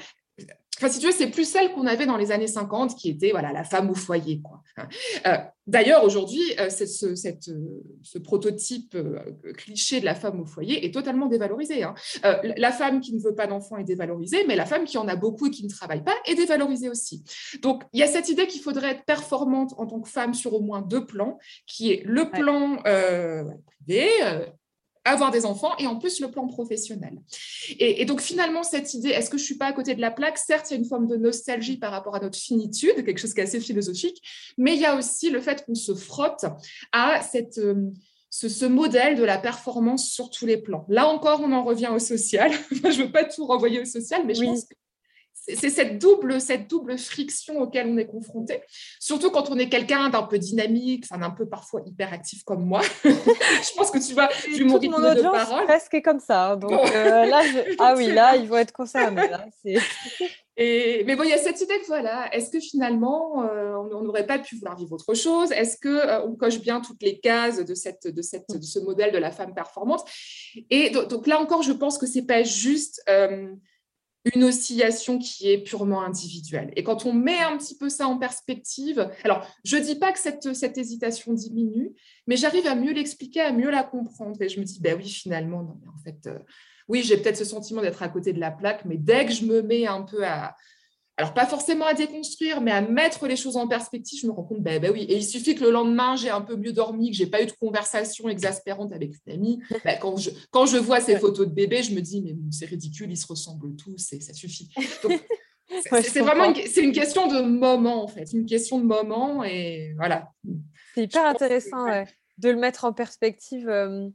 [0.82, 3.30] Enfin, si tu veux, c'est plus celle qu'on avait dans les années 50, qui était
[3.30, 4.40] voilà, la femme au foyer.
[4.42, 4.60] Quoi.
[5.26, 5.36] Euh,
[5.68, 8.96] d'ailleurs, aujourd'hui, euh, ce, cette, euh, ce, prototype
[9.56, 11.84] cliché de la femme au foyer est totalement dévalorisé.
[11.84, 11.94] Hein.
[12.56, 15.14] la femme qui ne veut pas d'enfants est dévalorisée, mais la femme qui en a
[15.14, 17.22] beaucoup et qui ne travaille pas est dévalorisée aussi.
[17.62, 20.52] Donc, il y a cette idée qu'il faudrait être performante en tant que femme sur
[20.54, 22.78] au moins deux plans, qui est le plan
[23.86, 24.08] privé,
[25.04, 27.18] avoir des enfants et en plus le plan professionnel.
[27.78, 30.38] Et, donc finalement, cette idée, est-ce que je suis pas à côté de la plaque?
[30.38, 33.34] Certes, il y a une forme de nostalgie par rapport à notre finitude, quelque chose
[33.34, 34.22] qui est assez philosophique,
[34.58, 36.44] mais il y a aussi le fait qu'on se frotte
[36.92, 37.58] à cette...
[37.58, 37.90] Euh,
[38.34, 40.86] ce, modèle de la performance sur tous les plans.
[40.88, 42.50] Là encore, on en revient au social.
[42.70, 44.74] je ne veux pas tout renvoyer au social, mais je pense que
[45.34, 48.62] c'est cette double, cette double friction auquel on est confronté,
[49.00, 52.80] surtout quand on est quelqu'un d'un peu dynamique, d'un peu parfois hyperactif comme moi.
[53.04, 55.64] je pense que tu vois, vu mon rythme de parole.
[55.64, 56.52] presque comme ça.
[56.52, 57.42] Hein, donc euh, là,
[57.80, 59.28] ah oui, là, ils vont être concernés.
[60.58, 64.02] Et, mais bon, il y a cette idée que voilà, est-ce que finalement, euh, on
[64.02, 65.50] n'aurait pas pu vouloir vivre autre chose?
[65.50, 68.78] Est-ce qu'on euh, on coche bien toutes les cases de, cette, de, cette, de ce
[68.78, 70.04] modèle de la femme performante?
[70.68, 73.02] Et donc, là encore, je pense que c'est pas juste
[74.34, 76.72] une oscillation qui est purement individuelle.
[76.76, 80.12] Et quand on met un petit peu ça en perspective, alors je ne dis pas
[80.12, 81.92] que cette, hésitation diminue,
[82.26, 84.40] mais j'arrive à mieux l'expliquer, à mieux la comprendre.
[84.40, 86.38] Et je me dis, ben oui, finalement, non, mais en fait, euh,
[86.88, 89.44] oui, j'ai peut-être ce sentiment d'être à côté de la plaque, mais dès que je
[89.44, 90.56] me mets un peu à,
[91.22, 94.42] alors pas forcément à déconstruire, mais à mettre les choses en perspective, je me rends
[94.42, 97.12] compte, ben, ben oui, et il suffit que le lendemain, j'ai un peu mieux dormi,
[97.12, 99.60] que j'ai pas eu de conversation exaspérante avec une amie.
[99.84, 102.66] Ben, quand, je, quand je vois ces photos de bébés, je me dis, mais c'est
[102.66, 104.68] ridicule, ils se ressemblent tous, et ça suffit.
[106.02, 108.32] c'est vraiment une, une question de moment, en fait.
[108.32, 109.44] Une question de moment.
[109.44, 110.28] Et voilà.
[110.96, 111.86] C'est hyper intéressant
[112.38, 113.68] de le mettre en perspective.
[113.68, 114.08] Euh,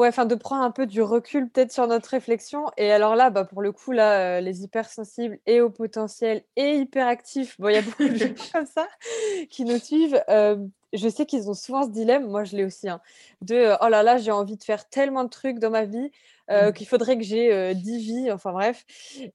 [0.00, 2.64] ouais, enfin de prendre un peu du recul peut-être sur notre réflexion.
[2.78, 6.76] Et alors là, bah, pour le coup, là, euh, les hypersensibles et au potentiel et
[6.76, 8.88] hyperactifs, bon, il y a beaucoup de gens comme ça
[9.50, 10.22] qui nous suivent.
[10.28, 10.56] Euh,
[10.92, 13.00] je sais qu'ils ont souvent ce dilemme, moi je l'ai aussi, hein,
[13.42, 16.10] de oh là là, j'ai envie de faire tellement de trucs dans ma vie
[16.50, 16.72] euh, mmh.
[16.72, 18.84] qu'il faudrait que j'ai 10 vies, enfin bref.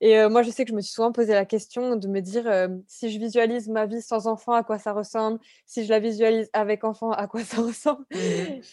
[0.02, 2.44] Et moi je sais que je me suis souvent posé la question de me dire
[2.88, 5.40] si je visualise ma vie sans enfant, à quoi ça ressemble?
[5.66, 8.18] Si je la visualise avec enfant, à quoi ça ressemble mmh.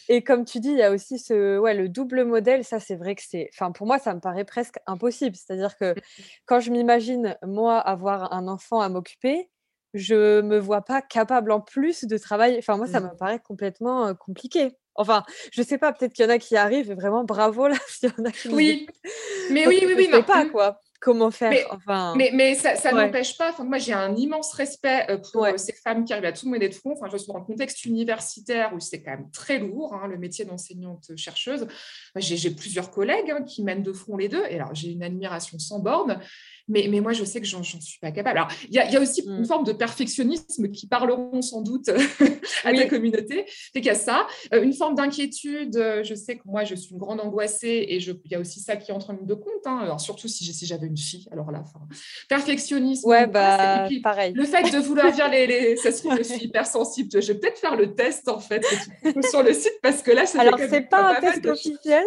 [0.09, 2.97] Et comme tu dis, il y a aussi ce, ouais, le double modèle, ça c'est
[2.97, 5.37] vrai que c'est, enfin pour moi ça me paraît presque impossible.
[5.37, 6.03] C'est-à-dire que mmh.
[6.47, 9.49] quand je m'imagine moi avoir un enfant à m'occuper,
[9.95, 12.59] je me vois pas capable en plus de travailler.
[12.59, 14.76] Enfin, moi, ça me paraît complètement compliqué.
[14.95, 15.22] Enfin,
[15.53, 18.11] je sais pas, peut-être qu'il y en a qui arrivent et vraiment bravo là, s'il
[18.11, 18.86] y en a qui Oui,
[19.51, 20.09] mais oui, oui, oui.
[20.11, 20.78] Je sais pas quoi.
[21.01, 22.14] Comment faire mais, enfin...
[22.16, 23.51] mais, mais ça, n'empêche pas.
[23.51, 26.74] Enfin, moi, j'ai un immense respect pour ces femmes qui arrivent à tout mener de
[26.74, 26.93] front.
[26.93, 30.16] Enfin, je suis dans un contexte universitaire où c'est quand même très lourd, hein, le
[30.16, 31.66] métier d'enseignante-chercheuse.
[32.14, 34.45] J'ai plusieurs collègues hein, qui mènent de front les deux.
[34.49, 36.20] Et alors, j'ai une admiration sans borne.
[36.69, 38.39] Mais, mais moi, je sais que j'en suis pas capable.
[38.39, 39.47] Alors, il y, a aussi une mm.
[39.47, 41.89] forme de perfectionnisme qui parleront sans doute
[42.65, 43.45] à ta communauté.
[43.47, 44.27] C'est qu'il y a ça.
[44.55, 45.77] Euh, une forme d'inquiétude.
[45.77, 48.61] Euh, je sais que moi, je suis une grande angoissée et il y a aussi
[48.61, 49.67] ça qui entre en ligne de compte.
[49.67, 49.79] Hein.
[49.83, 51.29] Alors, surtout si, si j'avais une fille.
[51.33, 51.65] Alors là,
[52.29, 53.09] perfectionnisme.
[53.09, 54.33] Ouais, bah, pareil.
[54.35, 55.77] Le fait de vouloir dire les, les...
[55.83, 57.23] ça se trouve, je suis hypersensible.
[57.23, 58.65] Je vais peut-être faire le test, en fait,
[59.31, 62.05] sur le site parce que là, ça Alors, c'est pas un test officiel.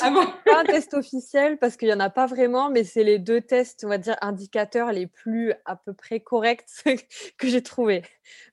[0.00, 0.24] Ah bon?
[0.44, 3.40] Pas un test officiel parce qu'il n'y en a pas vraiment, mais c'est les deux
[3.40, 6.66] tests, on va dire, indicateurs les plus à peu près corrects
[7.38, 8.02] que j'ai trouvés.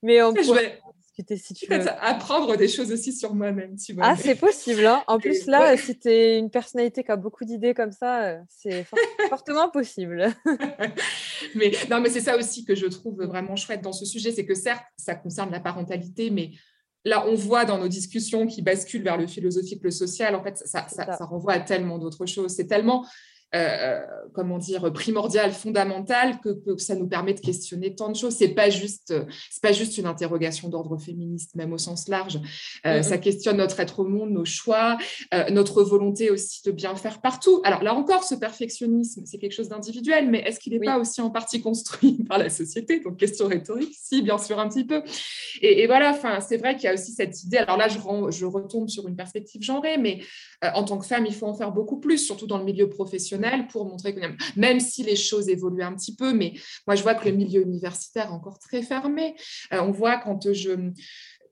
[0.02, 1.88] Mais on pourrait discuter si tu veux.
[2.02, 4.06] Apprendre des choses aussi sur moi-même, tu vois.
[4.06, 4.86] Ah, c'est possible.
[4.86, 5.04] Hein.
[5.08, 8.40] En plus, là, si tu es une personnalité qui a beaucoup d'idées comme ça, euh,
[8.50, 8.86] c'est
[9.30, 10.28] fortement possible.
[11.56, 14.46] mais non, mais c'est ça aussi que je trouve vraiment chouette dans ce sujet, c'est
[14.46, 16.52] que certes, ça concerne la parentalité, mais
[17.06, 20.58] là, on voit dans nos discussions qui basculent vers le philosophique, le social, en fait,
[20.58, 22.54] ça, ça renvoie à tellement d'autres choses.
[22.54, 23.06] C'est tellement
[23.56, 24.02] euh,
[24.34, 28.34] comment dire, primordial, fondamental, que, ça nous permet de questionner tant de choses.
[28.34, 29.14] C'est pas juste,
[29.52, 32.40] c'est pas juste une interrogation d'ordre féministe, même au sens large.
[32.88, 33.04] Euh.
[33.04, 34.98] Ça questionne notre être au monde, nos choix,
[35.36, 37.62] euh, notre volonté aussi de bien faire partout.
[37.64, 41.22] Alors là encore, ce perfectionnisme, c'est quelque chose d'individuel, mais est-ce qu'il n'est pas aussi
[41.22, 43.02] en partie construit par la société?
[43.02, 45.04] Donc question rhétorique, si bien sûr un petit peu.
[45.62, 47.58] Et, voilà, enfin, c'est vrai qu'il y a aussi cette idée.
[47.58, 48.00] Alors là, je,
[48.30, 50.22] je retombe sur une perspective genrée, mais
[50.64, 53.43] en tant que femme, il faut en faire beaucoup plus, surtout dans le milieu professionnel
[53.70, 54.20] pour montrer que
[54.56, 56.54] même si les choses évoluent un petit peu, mais
[56.88, 59.36] moi je vois que le milieu universitaire est encore très fermé.
[59.74, 60.92] Euh, on voit quand je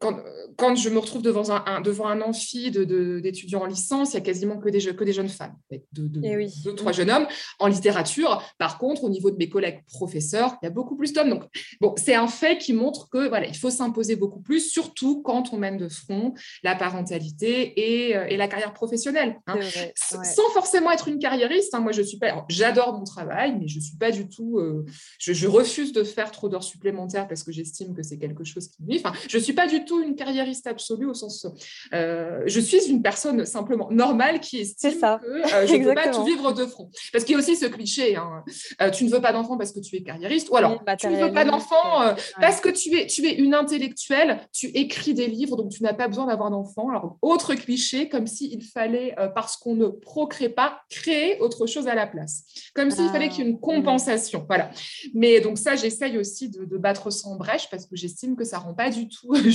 [0.02, 4.18] quand, je me retrouve devant un, devant un amphi d'étudiants de, en licence, il y
[4.18, 5.56] a quasiment que des, que des jeunes femmes,
[5.94, 7.28] deux, eh deux, trois jeunes hommes.
[7.60, 11.14] En littérature, par contre, au niveau de mes collègues professeurs, il y a beaucoup plus
[11.14, 11.30] d'hommes.
[11.30, 11.44] Donc,
[11.80, 15.54] bon, c'est un fait qui montre que voilà, il faut s'imposer beaucoup plus, surtout quand
[15.54, 16.34] on mène de front
[16.64, 19.40] la parentalité et, euh, et la carrière professionnelle.
[19.48, 19.60] Hein.
[19.96, 21.76] Sans forcément être une carriériste.
[21.76, 21.80] Hein.
[21.80, 22.46] Moi, je suis pas.
[22.50, 24.58] J'adore mon travail, mais je suis pas du tout.
[24.58, 24.86] Euh,
[25.20, 28.68] je, je, refuse de faire trop d'heures supplémentaires parce que j'estime que c'est quelque chose
[28.68, 29.02] qui nuit.
[29.04, 31.48] Enfin, je suis pas du tout une carriériste absolue au sens.
[31.94, 36.10] Euh, je suis une personne simplement normale qui estime que euh, je ne peux pas
[36.10, 36.90] tout vivre de front.
[37.12, 38.44] Parce qu'il y a aussi ce cliché hein,
[38.82, 41.18] euh, tu ne veux pas d'enfant parce que tu es carriériste, ou alors tu ne
[41.18, 45.56] veux pas d'enfant parce que tu es, tu es une intellectuelle, tu écris des livres,
[45.58, 46.90] donc tu n'as pas besoin d'avoir d'enfant.
[46.90, 51.96] Alors, autre cliché, comme s'il fallait, parce qu'on ne procrée pas, créer autre chose à
[51.96, 52.44] la place.
[52.74, 54.46] Comme s'il fallait qu'il y ait une ah, compensation.
[54.48, 54.72] Voilà.
[55.14, 58.60] Mais donc, ça, j'essaye aussi de, de battre sans brèche parce que j'estime que ça
[58.60, 59.34] ne rend pas du tout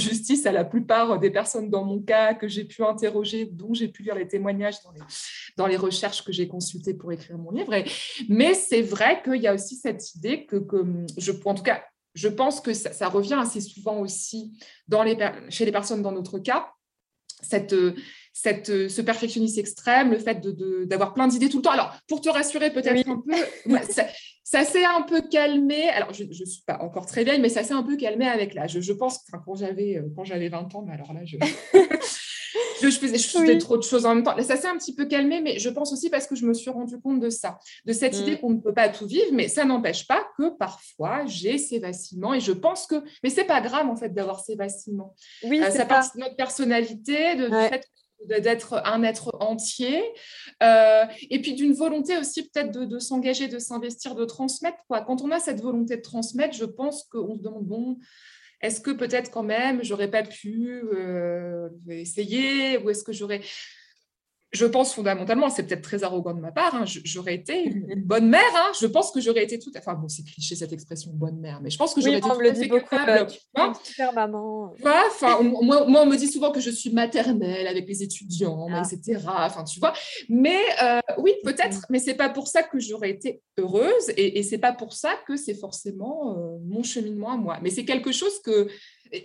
[0.46, 4.02] à la plupart des personnes dans mon cas que j'ai pu interroger, dont j'ai pu
[4.02, 5.00] lire les témoignages dans les,
[5.56, 7.72] dans les recherches que j'ai consultées pour écrire mon livre.
[8.28, 10.84] mais c'est vrai qu'il y a aussi cette idée que, que,
[11.16, 11.82] je, en tout cas,
[12.14, 14.58] je pense que ça, revient assez souvent aussi
[14.88, 15.16] dans les,
[15.50, 16.70] chez les personnes dans notre cas,
[17.42, 17.74] cette,
[18.32, 20.40] cette, ce perfectionnisme extrême, le fait
[20.86, 21.72] d'avoir de, plein d'idées tout le temps.
[21.72, 23.34] Alors, pour te rassurer peut-être un peu,
[24.46, 25.88] ça s'est un peu calmé.
[25.88, 28.54] Alors, je ne suis pas encore très vieille, mais ça s'est un peu calmé avec
[28.54, 28.78] l'âge.
[28.78, 31.36] Je, pense que quand j'avais, euh, quand j'avais 20 ans, mais alors là, je,
[32.80, 34.40] je, faisais, je faisais trop de choses en même temps.
[34.40, 36.70] ça s'est un petit peu calmé, mais je pense aussi parce que je me suis
[36.70, 39.64] rendu compte de ça, de cette idée qu'on ne peut pas tout vivre, mais ça
[39.64, 43.88] n'empêche pas que parfois j'ai ces vacillements et je pense que, mais c'est pas grave
[43.88, 45.12] en fait d'avoir ces vacillements.
[45.42, 47.84] Oui, euh, ça part de notre personnalité, de, du fait
[48.24, 50.02] d'être un être entier,
[50.62, 54.78] euh, et puis d'une volonté aussi peut-être de, s'engager, de s'investir, de transmettre.
[54.88, 55.02] Quoi.
[55.02, 57.98] Quand on a cette volonté de transmettre, je pense qu'on se demande, bon,
[58.62, 63.42] est-ce que peut-être quand même j'aurais pas pu euh, essayer, ou est-ce que j'aurais...
[64.52, 68.28] je pense fondamentalement, c'est peut-être très arrogant de ma part, hein, j'aurais été une, bonne
[68.28, 68.40] mère.
[68.54, 68.72] Hein.
[68.80, 69.70] je pense que j'aurais été tout.
[69.76, 72.40] Enfin bon, c'est cliché cette expression bonne mère, mais je pense que j'aurais été tout
[72.40, 73.30] à fait beaucoup, capable.
[73.58, 74.74] Euh, super maman.
[74.82, 78.82] Enfin, moi, on me dit souvent que je suis maternelle avec les étudiants, ah.
[78.82, 79.20] etc.
[79.26, 79.92] Enfin, tu vois.
[80.28, 84.42] Mais euh, oui, peut-être, mais c'est pas pour ça que j'aurais été heureuse, et, et
[84.42, 87.58] c'est pas pour ça que c'est forcément euh, mon cheminement à moi.
[87.62, 88.68] Mais c'est quelque chose que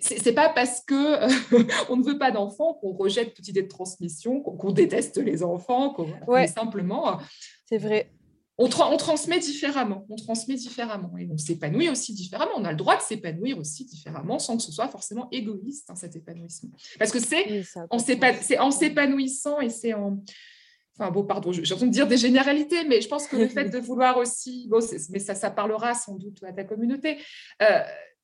[0.01, 3.67] c'est pas parce que euh, on ne veut pas d'enfants qu'on rejette toute idée de
[3.67, 6.07] transmission, qu'on déteste les enfants, qu'on
[6.47, 7.19] simplement.
[7.19, 7.23] Euh,
[7.67, 8.11] c'est vrai.
[8.57, 12.51] On, on, transmet différemment, on transmet différemment et on s'épanouit aussi différemment.
[12.57, 15.95] On a le droit de s'épanouir aussi différemment sans que ce soit forcément égoïste hein,
[15.95, 16.71] cet épanouissement.
[16.99, 20.21] Parce que c'est en s'épanouissant et c'est en
[20.99, 23.69] Enfin bon, pardon, j'ai envie de dire des généralités, mais je pense que le fait
[23.69, 24.79] de vouloir aussi, bon,
[25.09, 27.17] mais ça, ça parlera sans doute à ta communauté,
[27.61, 27.79] euh,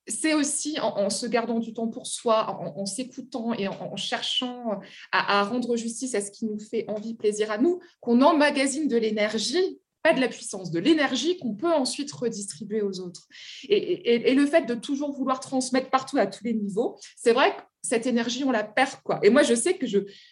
[0.07, 4.79] c'est aussi en, se gardant du temps pour soi, en, s'écoutant et en, cherchant
[5.11, 8.97] à, rendre justice à ce qui nous fait envie, plaisir à nous, qu'on emmagasine de
[8.97, 13.27] l'énergie, pas de la puissance, de l'énergie qu'on peut ensuite redistribuer aux autres.
[13.67, 17.61] Et, le fait de toujours vouloir transmettre partout à tous les niveaux, c'est vrai que
[17.87, 19.01] cette énergie, on la perd.
[19.03, 19.19] Quoi.
[19.23, 19.87] Et moi, je sais que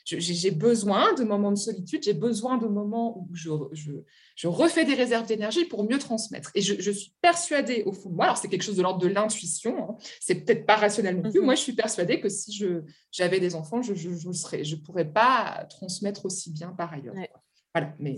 [0.06, 3.50] j'ai besoin de moments de solitude, j'ai besoin de moments où je,
[4.36, 6.52] je refais des réserves d'énergie pour mieux transmettre.
[6.56, 9.08] Et je, suis persuadée au fond de moi, alors c'est quelque chose de l'ordre de
[9.08, 11.46] l'intuition, hein, c'est peut-être pas rationnel non plus, mhm.
[11.46, 12.52] moi je suis persuadée que si
[13.12, 17.16] j'avais des enfants, je ne je, pourrais pas transmettre aussi bien par ailleurs.
[17.76, 18.16] Voilà, mais...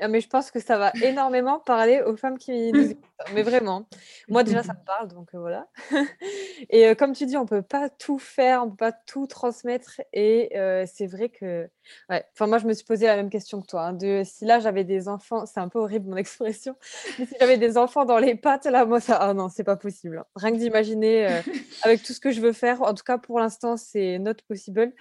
[0.00, 3.12] Ah, mais je pense que ça va énormément parler aux femmes qui nous écoutent.
[3.34, 3.86] Mais vraiment,
[4.28, 5.68] moi déjà ça me parle, donc euh, voilà.
[6.70, 10.00] et euh, comme tu dis, on peut pas tout faire, on peut pas tout transmettre.
[10.12, 11.68] Et euh, c'est vrai que,
[12.10, 12.24] ouais.
[12.32, 13.86] Enfin moi je me suis posé la même question que toi.
[13.86, 16.76] Hein, de si là j'avais des enfants, c'est un peu horrible mon expression,
[17.18, 19.76] mais si j'avais des enfants dans les pattes là, moi ça, ah non c'est pas
[19.76, 20.18] possible.
[20.18, 20.26] Hein.
[20.36, 21.42] Rien que d'imaginer
[21.82, 22.82] avec tout ce que je veux faire.
[22.82, 24.92] En tout cas pour l'instant c'est not possible.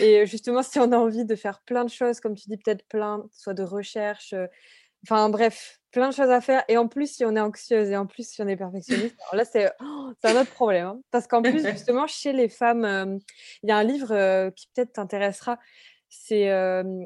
[0.00, 2.86] Et justement si on a envie de faire plein de choses, comme tu dis peut-être
[2.88, 4.34] plein soit de recherche.
[5.04, 6.64] Enfin bref, plein de choses à faire.
[6.68, 9.36] Et en plus, si on est anxieuse et en plus, si on est perfectionniste, alors
[9.36, 10.86] là, c'est oh, un autre problème.
[10.86, 11.00] Hein.
[11.10, 13.18] Parce qu'en plus, justement, chez les femmes,
[13.62, 15.58] il y a un livre qui peut-être t'intéressera.
[16.08, 16.48] C'est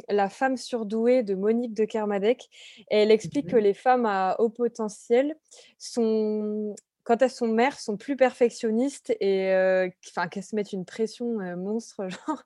[0.08, 2.48] La femme surdouée de Monique de Kermadec.
[2.90, 5.36] Et elle explique que mmh les femmes à haut potentiel
[5.78, 6.74] sont
[7.06, 9.88] quand elles sont mères, sont plus perfectionnistes et euh,
[10.30, 12.42] qu'elles se mettent une pression euh, monstre genre,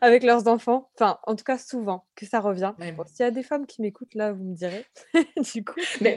[0.00, 0.88] avec leurs enfants.
[0.94, 2.72] Enfin, en tout cas, souvent que ça revient.
[2.78, 4.86] S'il y a des femmes qui m'écoutent là, vous me direz.
[5.52, 5.80] du coup.
[6.00, 6.16] Mais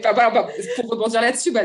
[0.75, 1.63] pour rebondir là-dessus, bah,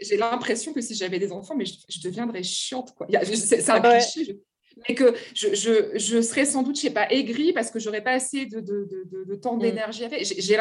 [0.00, 2.92] j'ai l'impression que si j'avais des enfants, mais je, deviendrais chiante.
[3.24, 4.42] C'est un cliché
[4.88, 8.02] mais que je, je, je, serais sans doute, je sais pas, aigrie parce que j'aurais
[8.02, 8.88] pas assez de, de,
[9.26, 9.60] de, temps, mm.
[9.60, 10.04] d'énergie.
[10.38, 10.56] J'ai,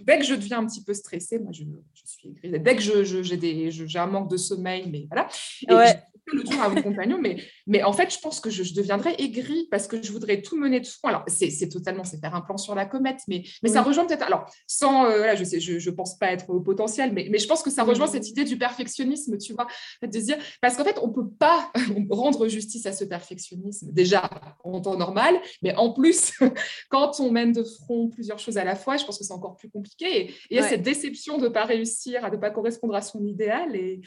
[0.00, 1.64] dès que je deviens un petit peu stressée, moi, je,
[2.04, 2.60] suis aigrie.
[2.60, 5.28] Dès que j'ai, un manque de sommeil, mais voilà.
[5.68, 5.92] Et
[6.32, 9.68] le tour à mon compagnon, mais, mais en fait, je pense que je, deviendrais aigrie
[9.70, 11.08] parce que je voudrais tout mener de front.
[11.08, 14.22] Alors, c'est totalement, c'est faire un plan sur la comète, mais, mais ça rejoint peut-être.
[14.22, 17.38] Alors, sans, euh, voilà, je sais, je, je pense pas être au potentiel, mais, mais
[17.38, 19.66] je pense que ça rejoint cette idée du perfectionnisme, tu vois,
[20.02, 21.70] de dire, parce qu'en fait, on peut pas
[22.10, 24.28] rendre justice à ce perfectionnisme déjà
[24.64, 26.32] en temps normal, mais en plus,
[26.90, 29.56] quand on mène de front plusieurs choses à la fois, je pense que c'est encore
[29.56, 30.06] plus compliqué.
[30.06, 33.02] Et il y a cette déception de ne pas réussir, à ne pas correspondre à
[33.02, 33.74] son idéal.
[33.76, 34.00] Et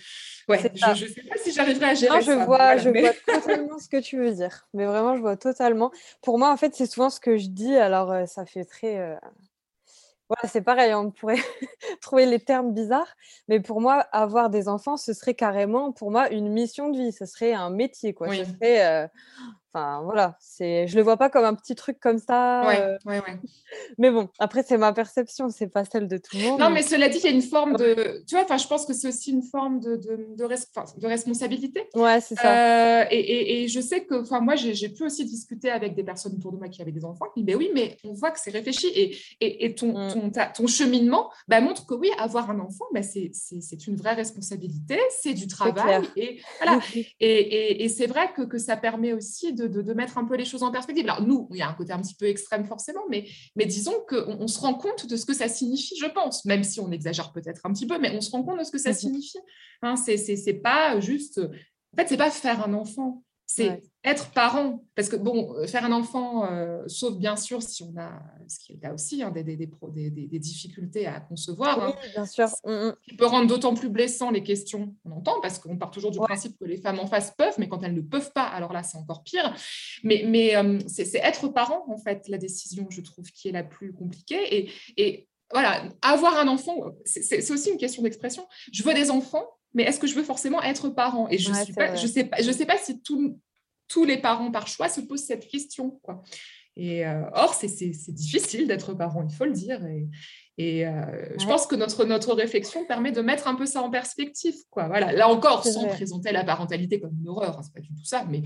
[0.48, 3.89] ouais, je ne sais pas si j'arriverai à gérer je vois, je vois totalement ce
[3.89, 4.68] que tu veux dire.
[4.74, 5.91] Mais vraiment, je vois totalement.
[6.22, 7.76] Pour moi, en fait, c'est souvent ce que je dis.
[7.76, 8.97] Alors, euh, ça fait très.
[8.97, 9.16] Euh,
[10.30, 11.38] voilà, c'est pareil, on pourrait
[12.01, 13.16] trouver les termes bizarres,
[13.47, 17.12] mais pour moi, avoir des enfants, ce serait carrément, pour moi, une mission de vie,
[17.12, 18.28] ce serait un métier, quoi.
[18.36, 19.07] Ce serait, euh,
[19.72, 22.64] Enfin, voilà, c'est, je le vois pas comme un petit truc comme ça.
[22.66, 22.98] Ouais, euh.
[23.06, 23.22] ouais,
[24.00, 26.60] Mais bon, après, c'est ma perception, c'est pas celle de tout le monde.
[26.60, 28.24] Non, mais cela dit, il y a une forme de.
[28.28, 31.88] Tu vois, enfin, je pense que c'est aussi une forme de, de, de, de responsabilité.
[31.94, 33.02] Ouais, c'est ça.
[33.02, 36.34] Euh, et, et, je sais que, enfin, moi, j'ai, pu aussi discuter avec des personnes
[36.34, 38.88] autour de moi qui avaient des enfants disent, oui, mais on voit que c'est réfléchi.
[38.88, 40.32] Et, et, ton, mm.
[40.32, 44.14] ton, ton, cheminement bah, montre que oui, avoir un enfant, bah, c'est, c'est, une vraie
[44.14, 46.04] responsabilité, c'est du travail.
[46.16, 46.82] Et, voilà.
[47.20, 49.59] et, et, c'est vrai que, que ça permet aussi de,
[49.93, 51.03] mettre un peu les choses en perspective.
[51.05, 53.95] Alors, nous, il y a un côté un petit peu extrême forcément, mais, mais disons
[54.07, 56.91] qu'on on se rend compte de ce que ça signifie, je pense, même si on
[56.91, 58.95] exagère peut-être un petit peu, mais on se rend compte de ce que ça mhm.
[58.95, 59.39] signifie.
[59.82, 61.39] Hein, c'est pas juste.
[61.39, 65.84] En fait, c'est pas faire un enfant, c'est être parent, parce que bon, euh, faire
[65.84, 69.30] un enfant, euh, sauf bien sûr si on a, ce qui est là aussi, hein,
[69.30, 71.95] des, des, des, difficultés à concevoir, hein.
[72.14, 72.47] bien sûr.
[73.04, 76.20] Qui peut rendre d'autant plus blessant les questions qu'on entend, parce qu'on part toujours du
[76.20, 78.84] principe que les femmes en face peuvent, mais quand elles ne peuvent pas, alors là,
[78.84, 79.54] c'est encore pire.
[80.04, 83.64] Mais, mais euh, c'est être parent, en fait, la décision, je trouve, qui est la
[83.64, 84.56] plus compliquée.
[84.56, 88.47] Et, et voilà, avoir un enfant, c'est aussi une question d'expression.
[88.72, 91.28] Je veux des enfants, mais est-ce que je veux forcément être parent?
[91.30, 93.38] Et je ne sais, pas, je sais pas si tout,
[93.90, 96.00] tous les parents par choix se posent cette question.
[96.02, 96.24] Quoi.
[96.78, 97.68] Et or, c'est
[98.14, 99.82] difficile d'être parent, il faut le dire.
[100.58, 104.56] Et, je pense que notre, notre réflexion permet de mettre un peu ça en perspective.
[104.70, 104.88] Quoi.
[104.88, 105.12] Voilà.
[105.12, 108.26] Là encore, sans présenter la parentalité comme une horreur, hein, c'est pas du tout ça,
[108.30, 108.44] mais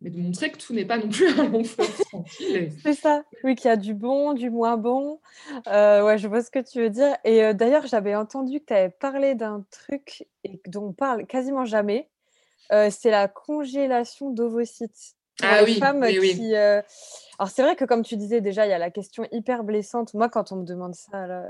[0.00, 2.70] mais de montrer que tout n'est pas non plus un long fleuve tranquille.
[2.82, 5.20] C'est ça, oui, qu'il y a du bon, du moins bon.
[5.66, 7.16] Euh, ouais, je vois ce que tu veux dire.
[7.24, 11.26] Et euh, d'ailleurs, j'avais entendu que tu avais parlé d'un truc et dont on parle
[11.26, 12.08] quasiment jamais.
[12.72, 15.14] Euh, c'est la congélation d'ovocytes.
[15.42, 18.90] Ah oui, qui, Alors c'est vrai que comme tu disais déjà, il y a la
[18.90, 20.12] question hyper blessante.
[20.14, 21.44] Moi, quand on me demande ça, là,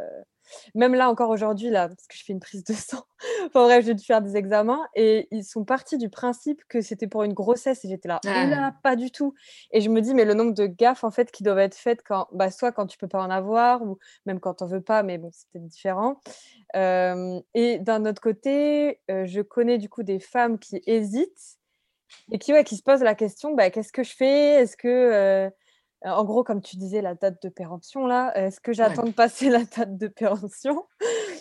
[0.75, 3.05] même là, encore aujourd'hui, là, parce que je fais une prise de sang,
[3.47, 7.07] enfin bref, j'ai dû faire des examens et ils sont partis du principe que c'était
[7.07, 8.73] pour une grossesse et j'étais là, ah.
[8.83, 9.35] pas du tout.
[9.73, 12.03] Et je me dis, mais le nombre de gaffes en fait qui doivent être faites
[12.03, 15.03] quand, bah, soit quand tu peux pas en avoir ou même quand on veut pas,
[15.03, 16.21] mais bon, c'était différent.
[16.75, 21.59] et d'un autre côté, je connais du coup des femmes qui hésitent
[22.31, 24.63] et qui, ouais, qui se posent la question, bah, qu'est-ce que je fais?
[24.63, 25.51] Est-ce que euh,
[26.05, 29.49] en gros, comme tu disais, la date de péremption, là, est-ce que j'attends de passer
[29.51, 30.85] la date de péremption?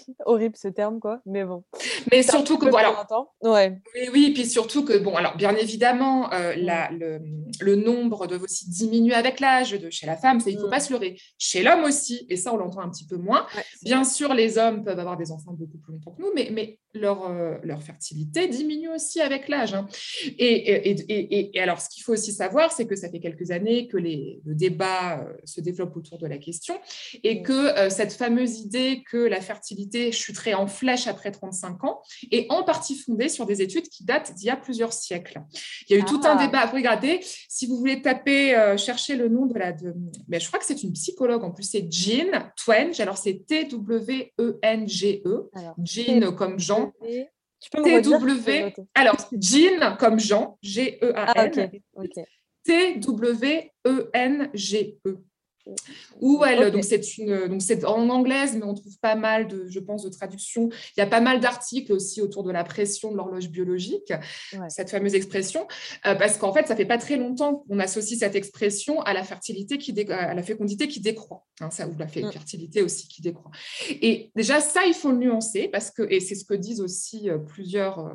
[0.25, 1.63] Horrible ce terme, quoi, mais bon.
[2.11, 3.05] Mais surtout que, voilà.
[3.41, 3.79] Ouais.
[3.95, 7.19] Oui, oui, puis surtout que, bon, alors, bien évidemment, euh, le,
[7.59, 10.67] le, nombre de vos sites diminue avec l'âge de chez la femme, il ne faut
[10.67, 10.71] mm.
[10.71, 11.17] pas se leurrer.
[11.37, 13.45] Chez l'homme aussi, et ça, on l'entend un petit peu moins.
[13.83, 16.79] bien sûr, les hommes peuvent avoir des enfants beaucoup plus longtemps que nous, mais, mais
[16.93, 19.73] leur, euh, leur fertilité diminue aussi avec l'âge.
[19.73, 19.87] Hein.
[20.37, 23.87] Et, et, et, alors, ce qu'il faut aussi savoir, c'est que ça fait quelques années
[23.87, 26.75] que les, le débat euh, se développe autour de la question
[27.23, 32.01] et que euh, cette fameuse idée que la fertilité chuterait en flèche après 35 ans
[32.31, 35.41] est en partie fondée sur des études qui datent d'il y a plusieurs siècles.
[35.87, 36.45] Il y a eu tout un ah.
[36.45, 36.65] débat.
[36.65, 39.71] Regardez, si vous voulez taper, chercher le nom de la...
[39.71, 39.93] De,
[40.27, 42.99] mais je crois que c'est une psychologue en plus, c'est Jean Twenge.
[42.99, 45.21] Alors, c'est T-W-E-N-G-E.
[45.25, 46.91] -E, Jean comme Jean
[47.59, 48.73] tu peux me TW.
[48.93, 51.69] Alors, Jean comme Jean, G-E-A-N.
[51.97, 52.03] Ah,
[52.63, 53.77] T-W-E-N-G-E.
[56.21, 59.67] Ou elle, donc c'est une, donc c'est en anglaise, mais on trouve pas mal de,
[59.67, 60.69] je pense, de traductions.
[60.95, 64.13] Il y a pas mal d'articles aussi autour de la pression de l'horloge biologique,
[64.69, 65.67] cette fameuse expression,
[66.05, 69.23] euh, parce qu'en fait, ça fait pas très longtemps qu'on associe cette expression à la
[69.23, 72.31] fertilité qui à la fécondité qui décroît, hein, ça ou la mm.
[72.31, 73.51] fertilité aussi qui décroît.
[73.89, 77.29] Et déjà ça, il faut le nuancer parce que et c'est ce que disent aussi
[77.29, 78.13] euh, plusieurs euh,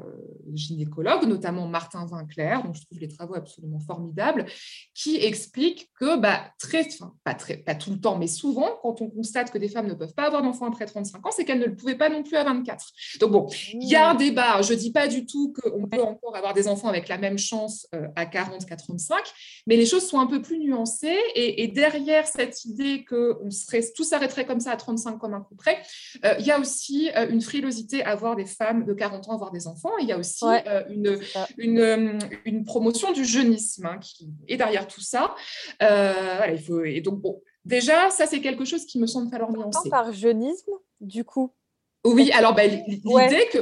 [0.55, 4.47] gynécologues, notamment Martin Vinclair, dont je trouve les travaux absolument formidables,
[4.95, 7.35] qui expliquent que bah très, enfin, pas
[7.65, 10.27] pas tout le temps, mais souvent, quand on constate que des femmes ne peuvent pas
[10.27, 12.87] avoir d'enfants après 35 ans, c'est qu'elles ne le pouvaient pas non plus à 24.
[13.21, 14.19] Donc bon, il y a un mmh.
[14.19, 14.63] débat.
[14.63, 17.39] Je ne dis pas du tout qu'on peut encore avoir des enfants avec la même
[17.39, 19.19] chance euh, à 40, 45,
[19.67, 21.19] mais les choses sont un peu plus nuancées.
[21.35, 25.41] Et, derrière cette idée que on serait, tout s'arrêterait comme ça à 35 comme un
[25.41, 25.79] coup près,
[26.25, 29.33] euh, il y a aussi euh, une frilosité à voir des femmes de 40 ans
[29.33, 29.97] avoir des enfants.
[30.01, 30.45] Il y a aussi
[30.91, 31.19] une,
[31.57, 35.35] une, une, promotion du jeunisme hein, qui est derrière tout ça.
[35.81, 37.32] voilà, il faut, et donc, bon,
[37.65, 39.89] Déjà, ça, c'est quelque chose qui me semble falloir nuancer.
[39.91, 41.53] Par jeunisme, du coup
[42.05, 43.59] oui, alors bah, l'idée que.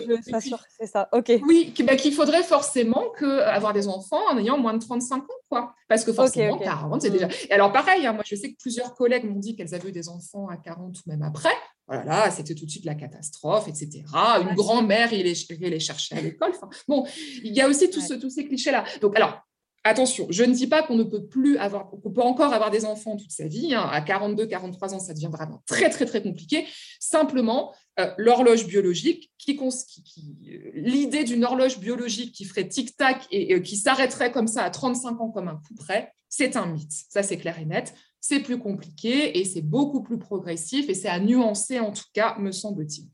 [0.78, 1.40] c'est ça, ok.
[1.46, 5.26] Oui, bah, qu'il faudrait forcément que, avoir des enfants en ayant moins de 35 ans,
[5.50, 5.74] quoi.
[5.88, 7.26] Parce que forcément, 40, c'est déjà.
[7.26, 7.32] Mm.
[7.50, 9.92] Et alors, pareil, hein, moi, je sais que plusieurs collègues m'ont dit qu'elles avaient eu
[9.92, 11.52] des enfants à 40 ou même après.
[11.86, 14.04] Voilà, c'était tout de suite la catastrophe, etc.
[14.40, 16.52] Une grand-mère, il les chercher à l'école.
[16.54, 17.04] Enfin, bon,
[17.42, 18.84] il y a aussi tous ces clichés-là.
[19.02, 19.42] Donc, alors,
[19.82, 22.84] Attention, je ne dis pas qu'on ne peut plus avoir, qu'on peut encore avoir des
[22.84, 23.74] enfants toute sa vie.
[23.74, 23.88] Hein.
[23.90, 26.66] À 42, 43 ans, ça devient vraiment très, très, très compliqué.
[26.98, 33.60] Simplement, euh, l'horloge biologique, qui, euh, l'idée d'une horloge biologique qui ferait tic-tac et, euh,
[33.60, 36.92] qui s'arrêterait comme ça à 35 ans comme un coup près, c'est un mythe.
[37.08, 37.94] Ça, c'est clair et net.
[38.20, 42.36] C'est plus compliqué et c'est beaucoup plus progressif et c'est à nuancer en tout cas,
[42.38, 43.08] me semble-t-il.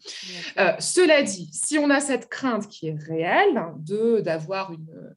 [0.80, 5.14] cela dit, si on a cette crainte qui est réelle de d'avoir une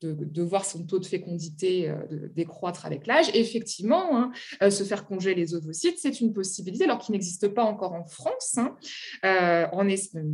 [0.00, 1.96] de, voir son taux de fécondité euh,
[2.34, 3.26] décroître avec l'âge.
[3.34, 4.32] Effectivement, hein,
[4.62, 8.04] euh, se faire congeler les ovocytes, c'est une possibilité, alors qu'il n'existe pas encore en
[8.04, 8.56] France.
[8.56, 8.76] Hein.
[9.24, 9.88] Euh, en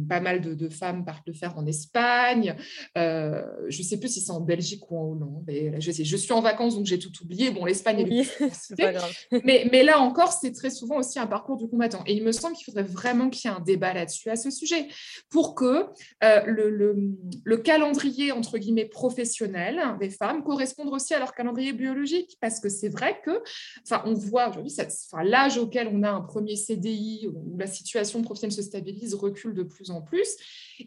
[0.09, 2.57] pas mal de, femmes partent le faire en Espagne.
[2.97, 5.45] je ne sais plus si c'est en Belgique ou en Hollande.
[5.47, 7.51] Mais je, sais, je suis en vacances, donc j'ai tout oublié.
[7.51, 9.13] Bon, l'Espagne est pas grave.
[9.45, 12.03] Mais, mais là encore, c'est très souvent aussi un parcours du combattant.
[12.07, 14.51] Et il me semble qu'il faudrait vraiment qu'il y ait un débat là-dessus, à ce
[14.51, 14.89] sujet,
[15.31, 15.87] pour que
[16.23, 16.97] le, le,
[17.45, 19.54] le calendrier, entre guillemets, professionnel,
[19.99, 23.43] des femmes correspondent aussi à leur calendrier biologique parce que c'est vrai que,
[23.83, 28.23] enfin, on voit aujourd'hui, enfin, l'âge auquel on a un premier CDI où la situation
[28.23, 30.37] professionnelle se stabilise recule de plus en plus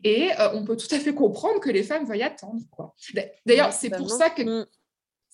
[0.04, 2.62] et euh, on peut tout à fait comprendre que les femmes veuillent attendre.
[2.72, 2.94] Quoi.
[3.46, 4.68] D'ailleurs, c'est pour ça que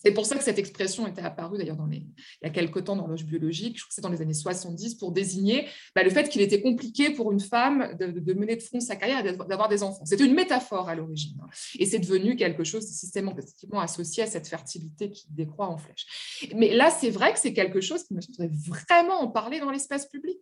[0.04, 2.04] C'est pour ça que cette expression était apparue d'ailleurs il
[2.44, 4.96] y a quelque temps dans l'horloge biologique, je crois que c'est dans les années 70,
[4.96, 8.80] pour désigner bah, le fait qu'il était compliqué pour une femme de, mener de front
[8.80, 10.06] sa carrière et d'avoir des enfants.
[10.06, 11.38] C'était une métaphore à l'origine.
[11.42, 11.50] Hein.
[11.80, 16.06] Et c'est devenu quelque chose de systématiquement associé à cette fertilité qui décroît en flèche.
[16.56, 19.72] Mais là, c'est vrai que c'est quelque chose qui me faudrait vraiment en parler dans
[19.72, 20.38] l'espace public.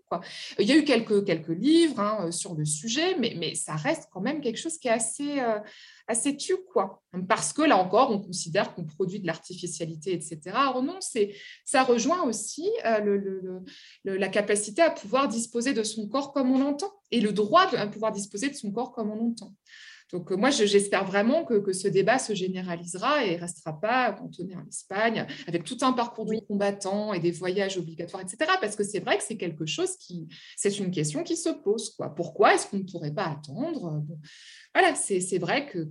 [0.59, 4.09] Il y a eu quelques, quelques livres hein, sur le sujet, mais, mais ça reste
[4.11, 5.39] quand même quelque chose qui est assez...
[5.39, 5.59] Euh,
[6.07, 7.01] assez tu quoi?
[7.27, 10.39] Parce que là encore, on considère qu'on produit de l'artificialité, etc.
[10.53, 10.99] Or non,
[11.65, 13.59] ça rejoint aussi euh,
[14.05, 17.89] la capacité à pouvoir disposer de son corps comme on l'entend et le droit de
[17.89, 19.53] pouvoir disposer de son corps comme on l'entend.
[20.11, 24.55] Donc, euh, moi, j'espère vraiment que, ce débat se généralisera et ne restera pas cantonné
[24.55, 28.51] en Espagne, avec tout un parcours du combattant et des voyages obligatoires, etc.
[28.59, 30.27] Parce que c'est vrai que c'est quelque chose qui,
[30.57, 31.91] c'est une question qui se pose.
[31.95, 32.13] Quoi.
[32.13, 34.03] Pourquoi est-ce qu'on ne pourrait pas attendre?
[34.73, 35.87] Voilà, c'est vrai que,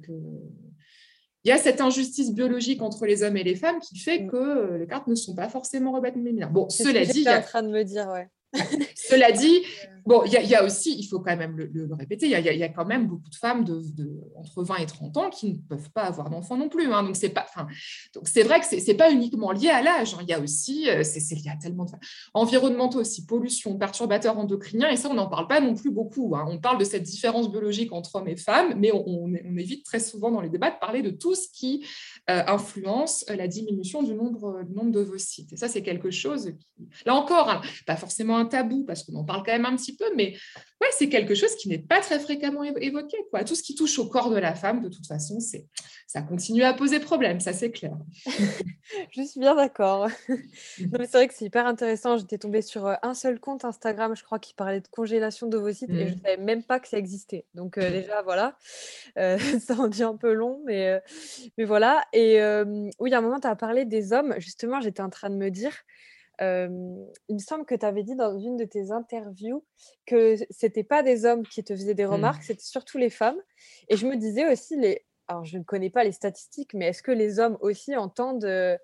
[1.45, 4.31] il y a cette injustice biologique entre les hommes et les femmes qui fait mm.
[4.31, 6.21] que euh, les cartes ne sont pas forcément rebattues.
[6.51, 8.29] Bon, cela dit, en train de me dire, ouais.
[8.97, 9.63] Cela dit,
[10.11, 12.85] bon, il y, a aussi, il faut quand même le, répéter, il y, a quand
[12.85, 13.65] même beaucoup de femmes
[14.35, 16.93] entre 20 et 30 ans qui ne peuvent pas avoir d'enfants non plus.
[16.93, 17.05] Hein.
[17.05, 17.47] donc c'est pas,
[18.13, 20.15] donc c'est vrai que c'est pas uniquement lié à l'âge.
[20.15, 20.23] Hein.
[20.23, 21.93] Il y a aussi, euh, c'est lié à tellement de
[22.35, 26.35] environnementaux aussi, pollution, perturbateurs endocriniens, et ça on n'en parle pas non plus beaucoup.
[26.35, 26.45] Hein.
[26.49, 30.33] On parle de cette différence biologique entre hommes et femmes, mais on, évite très souvent
[30.33, 31.87] dans les débats de parler de tout ce qui
[32.31, 35.53] euh, influence la diminution du nombre, du nombre d'ovocytes.
[35.53, 39.25] Et ça c'est quelque chose qui, là encore, pas forcément un tabou parce qu'on en
[39.25, 40.35] parle quand même un petit peu, mais
[40.81, 43.19] ouais, c'est quelque chose qui n'est pas très fréquemment évoqué.
[43.31, 43.45] Quoi.
[43.45, 45.67] Tout ce qui touche au corps de la femme, de toute façon, c'est
[46.11, 47.97] ça continue à poser problème, ça c'est clair.
[49.13, 50.09] je suis bien d'accord.
[50.27, 52.17] c'est vrai que c'est hyper intéressant.
[52.17, 55.89] J'étais tombée sur euh, un seul compte Instagram, je crois, qui parlait de congélation d'ovocytes
[55.91, 56.21] et je ne mmh.
[56.25, 57.45] savais même pas que ça existait.
[57.55, 58.57] Donc euh, déjà, voilà,
[59.19, 61.01] euh, ça en dit un peu long, mais,
[61.57, 62.03] mais voilà.
[62.13, 62.41] Et
[62.99, 64.35] oui, à un moment, tu as parlé des hommes.
[64.39, 65.73] Justement, j'étais en train de me dire,
[66.41, 69.65] il me semble que tu avais dit dans une de tes interviews
[70.07, 72.13] que c'était pas des hommes qui te faisaient des mmh.
[72.13, 73.41] remarques, c'était surtout les femmes.
[73.89, 75.05] Et je me disais aussi, les...
[75.29, 78.79] alors je ne connais pas les statistiques, mais est-ce que les hommes aussi entendent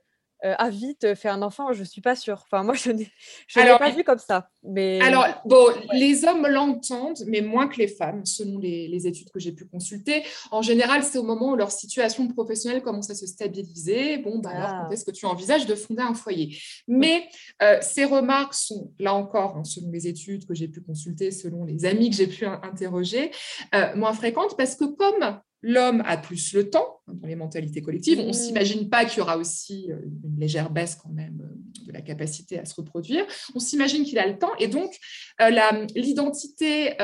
[0.45, 2.43] euh, ah vite, fais un enfant, je suis pas sûre.
[2.45, 3.11] Enfin, moi, je n'ai
[3.55, 4.51] pas vu comme ça.
[4.63, 5.01] Mais...
[5.01, 9.53] Alors, bon, les hommes l'entendent, mais moins que les femmes, selon les, études que j'ai
[9.53, 10.25] pu consulter.
[10.51, 14.19] En général, c'est au moment où leur situation professionnelle commence à se stabiliser.
[14.19, 14.89] Bon, bah, alors, ah.
[14.93, 16.59] est-ce que tu envisages de fonder un foyer?
[16.89, 17.29] Mais
[17.63, 21.65] euh, ces remarques sont, là encore, hein, selon les études que j'ai pu consulter, selon
[21.65, 23.31] les amis que j'ai pu interroger,
[23.75, 28.19] euh, moins fréquentes parce que comme l'homme a plus le temps dans les mentalités collectives.
[28.21, 28.33] On ne mmh.
[28.33, 32.01] s'imagine pas qu'il y aura aussi euh, une légère baisse quand même euh, de la
[32.01, 33.25] capacité à se reproduire.
[33.55, 34.93] On s'imagine qu'il a le temps et donc
[35.41, 35.51] euh,
[35.95, 36.95] l'identité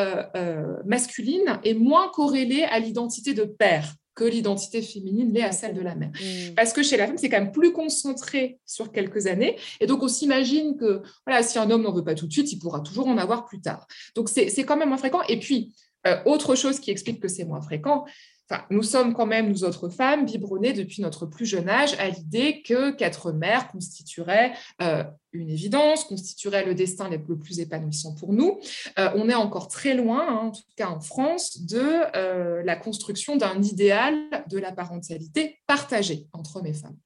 [0.84, 5.80] masculine est moins corrélée à l'identité de père que l'identité féminine l'est à celle de
[5.80, 6.10] la mère.
[6.10, 6.54] Mmh.
[6.54, 9.56] Parce que chez la femme, c'est quand même plus concentré sur quelques années.
[9.80, 12.52] Et donc, on s'imagine que voilà, si un homme n'en veut pas tout de suite,
[12.52, 13.86] il pourra toujours en avoir plus tard.
[14.14, 15.22] Donc, c'est quand même moins fréquent.
[15.30, 15.72] Et puis,
[16.26, 18.04] autre chose qui explique que c'est moins fréquent,
[18.70, 22.62] nous sommes quand même, nous autres femmes, biberonnées depuis notre plus jeune âge à l'idée
[22.62, 28.60] que qu'être mère constituerait euh, une évidence, constituerait le destin le plus épanouissant pour nous.
[28.98, 31.80] Euh, on est encore très loin, hein, en tout cas en France, de
[32.16, 34.14] euh, la construction d'un idéal
[34.48, 36.96] de la parentalité partagée entre hommes et femmes.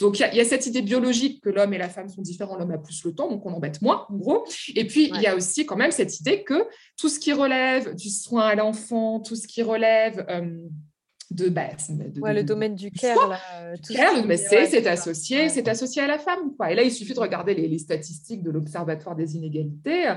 [0.00, 2.72] Donc, il y, a cette idée biologique que l'homme et la femme sont différents, l'homme
[2.72, 4.44] a plus le temps, donc on embête moins, en gros.
[4.74, 6.66] Et puis, il y a aussi quand même cette idée que
[6.98, 10.24] tout ce qui relève du soin à l'enfant, tout ce qui relève...
[10.28, 10.58] Euh,
[11.30, 11.90] de, base.
[11.90, 13.76] le domaine du care, là, euh,
[14.36, 16.54] c'est associé, c'est associé à la femme.
[16.56, 16.72] Quoi.
[16.72, 20.12] Et là, il suffit de regarder les, statistiques de l'Observatoire des inégalités.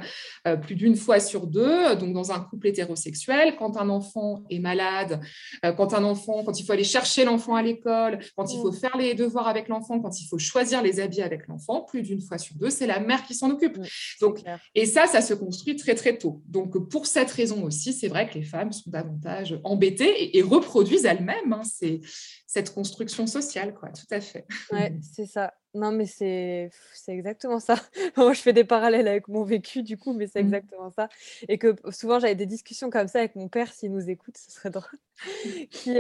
[0.48, 4.60] Euh, plus d'une fois sur deux, donc dans un couple hétérosexuel, quand un enfant est
[4.60, 5.22] malade,
[5.66, 8.72] euh, quand un enfant, quand il faut aller chercher l'enfant à l'école, quand il faut
[8.72, 8.78] mm.
[8.78, 12.22] faire les devoirs avec l'enfant, quand il faut choisir les habits avec l'enfant, plus d'une
[12.22, 13.78] fois sur deux, c'est la mère qui s'en occupe.
[13.78, 13.86] Mm,
[14.22, 14.40] donc,
[14.76, 16.42] et ça, ça se construit très très tôt.
[16.48, 20.42] Donc pour cette raison aussi, c'est vrai que les femmes sont davantage embêtées et, et
[20.42, 21.54] reproduisent elle-même.
[21.54, 22.02] Hein, c'est
[22.46, 24.46] cette construction sociale, quoi, tout à fait.
[24.72, 25.54] Ouais, c'est ça.
[25.78, 26.72] Non, mais c'est
[27.08, 27.76] exactement ça.
[28.18, 30.48] Moi, je fais des parallèles avec mon vécu, du coup, mais c'est mmh.
[30.48, 31.08] exactement ça.
[31.48, 34.52] Et que souvent, j'avais des discussions comme ça avec mon père, s'il nous écoute, ce
[34.52, 34.86] serait drôle,
[35.70, 36.00] qui,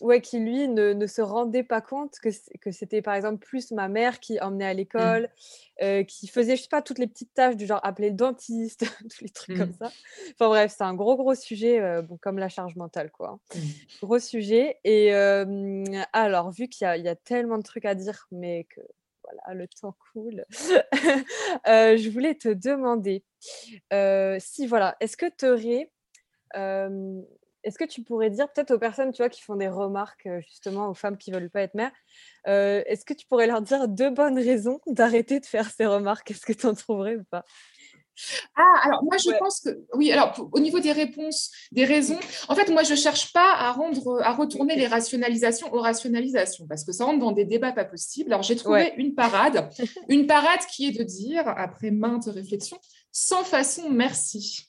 [0.00, 2.28] ouais, qui lui, ne, ne, se rendait pas compte que,
[2.60, 4.76] que c'était, par exemple, plus ma mère qui emmenait à mmh.
[4.76, 5.28] l'école,
[6.06, 9.24] qui faisait, je sais pas, toutes les petites tâches du genre appeler le dentiste, tous
[9.24, 9.78] les trucs comme mmh.
[9.80, 9.90] ça.
[10.34, 13.40] Enfin bref, c'est un gros, gros sujet, bon, comme la charge mentale, quoi.
[13.54, 13.60] Hein.
[14.02, 14.76] Gros sujet.
[14.84, 15.12] Et
[16.12, 18.80] alors, vu qu'il y, y, a tellement de trucs à dire, mais que
[19.24, 20.44] voilà, le temps coule,
[21.66, 23.24] je voulais te demander
[24.40, 25.90] si, voilà, est-ce que tu aurais
[27.64, 30.88] est-ce que tu pourrais dire peut-être aux personnes tu qui font des remarques euh, justement
[30.88, 31.92] aux femmes qui ne veulent pas être mères,
[32.46, 36.30] euh, est-ce que tu pourrais leur dire deux bonnes raisons d'arrêter de faire ces remarques?
[36.30, 37.44] Est-ce que tu en trouverais ou pas?
[38.56, 40.10] Ah, alors moi je pense que oui.
[40.12, 44.20] Alors au niveau des réponses, des raisons, en fait moi je cherche pas à rendre,
[44.22, 48.32] à retourner les rationalisations aux rationalisations parce que ça rentre dans des débats pas possibles.
[48.32, 49.68] Alors j'ai trouvé une parade,
[50.08, 52.78] une parade qui est de dire après maintes réflexions,
[53.12, 54.68] sans façon merci.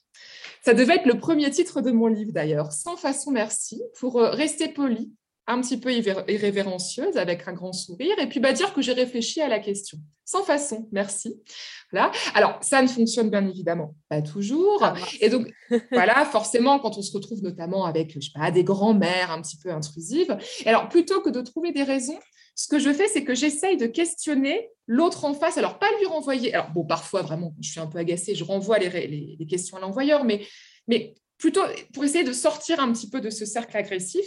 [0.62, 4.30] Ça devait être le premier titre de mon livre d'ailleurs, sans façon merci, pour euh,
[4.30, 5.10] rester poli,
[5.46, 9.40] un petit peu irrévérencieuse, avec un grand sourire, et puis bah, dire que j'ai réfléchi
[9.40, 9.98] à la question.
[10.24, 11.42] Sans façon, merci.
[11.90, 12.12] Voilà.
[12.34, 14.78] Alors, ça ne fonctionne bien évidemment pas toujours.
[14.82, 15.52] Ah, et donc,
[15.90, 19.56] voilà, forcément, quand on se retrouve notamment avec, je sais pas, des grands-mères un petit
[19.56, 20.36] peu intrusives,
[20.66, 22.18] alors plutôt que de trouver des raisons,
[22.54, 25.58] ce que je fais, c'est que j'essaye de questionner l'autre en face.
[25.58, 26.54] Alors, pas lui renvoyer.
[26.54, 29.80] Alors, bon, parfois, vraiment, je suis un peu agacée, je renvoie les, les questions à
[29.80, 30.46] l'envoyeur, mais,
[30.86, 31.62] mais plutôt
[31.94, 34.24] pour essayer de sortir un petit peu de ce cercle agressif,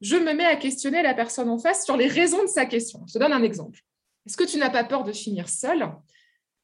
[0.00, 3.04] je me mets à questionner la personne en face sur les raisons de sa question.
[3.06, 3.80] Je te donne un exemple.
[4.26, 5.86] Est-ce que tu n'as pas peur de finir seul?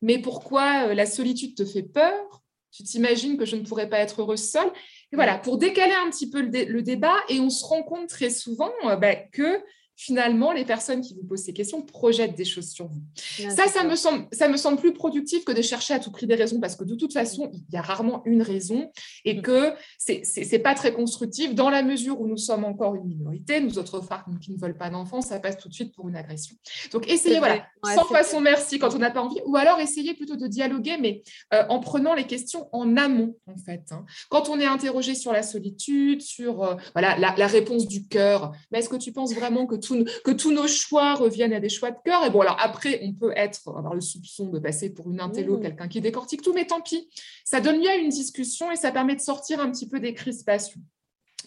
[0.01, 2.43] Mais pourquoi euh, la solitude te fait peur?
[2.73, 4.73] Tu t'imagines que je ne pourrais pas être heureuse seule?
[5.13, 8.31] Et voilà, pour décaler un petit peu le, débat, et on se rend compte très
[8.31, 9.63] souvent euh, bah, que
[10.01, 13.03] finalement, les personnes qui vous posent ces questions projettent des choses sur vous.
[13.51, 16.27] ça, ça me, semble, ça me semble plus productif que de chercher à tout prix
[16.27, 18.91] des raisons, parce que de toute façon, il y a rarement une raison
[19.27, 19.43] et mm.
[19.43, 23.61] que c'est n'est pas très constructif dans la mesure où nous sommes encore une minorité,
[23.61, 26.17] nous autres femmes qui ne veulent pas d'enfants, ça passe tout de suite pour une
[26.17, 26.57] agression.
[26.93, 30.37] Donc, essayez, voilà, sans façon merci quand on n'a pas envie, ou alors essayez plutôt
[30.37, 31.23] de dialoguer, mais
[31.53, 33.83] euh, en prenant les questions en amont, en fait.
[33.91, 34.07] Hein.
[34.31, 38.53] Quand on est interrogé sur la solitude, sur euh, voilà, la, la, réponse du cœur,
[38.71, 39.89] mais est-ce que tu penses vraiment que tout
[40.24, 42.24] que tous nos choix reviennent à des choix de cœur.
[42.24, 45.59] Et bon, alors après, on peut être, avoir le soupçon de passer pour une intello,
[45.59, 45.62] mmh.
[45.62, 47.09] quelqu'un qui décortique tout, mais tant pis.
[47.45, 50.14] Ça donne lieu à une discussion et ça permet de sortir un petit peu des
[50.14, 50.80] crispations.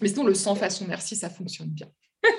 [0.02, 1.88] Mais sinon, le sans façon merci, ça fonctionne bien.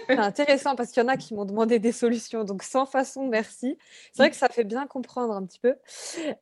[0.09, 3.27] C'est intéressant parce qu'il y en a qui m'ont demandé des solutions, donc sans façon,
[3.29, 3.79] merci.
[4.13, 5.75] C'est vrai que ça fait bien comprendre un petit peu.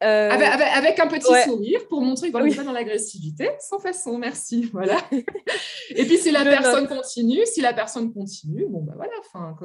[0.02, 4.62] Euh, avec, un petit sourire pour montrer qu'on n'est pas dans l'agressivité, sans façon, merci.
[4.72, 4.96] Voilà.
[5.90, 9.56] Et puis si la personne continue, si la personne continue, bon ben voilà, enfin,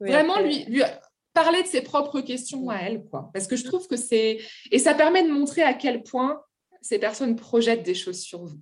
[0.00, 0.82] vraiment lui, lui
[1.34, 3.30] parler de ses propres questions à elle, quoi.
[3.32, 4.38] Parce que je trouve que c'est
[4.70, 6.40] et ça permet de montrer à quel point
[6.80, 8.58] ces personnes projettent des choses sur vous.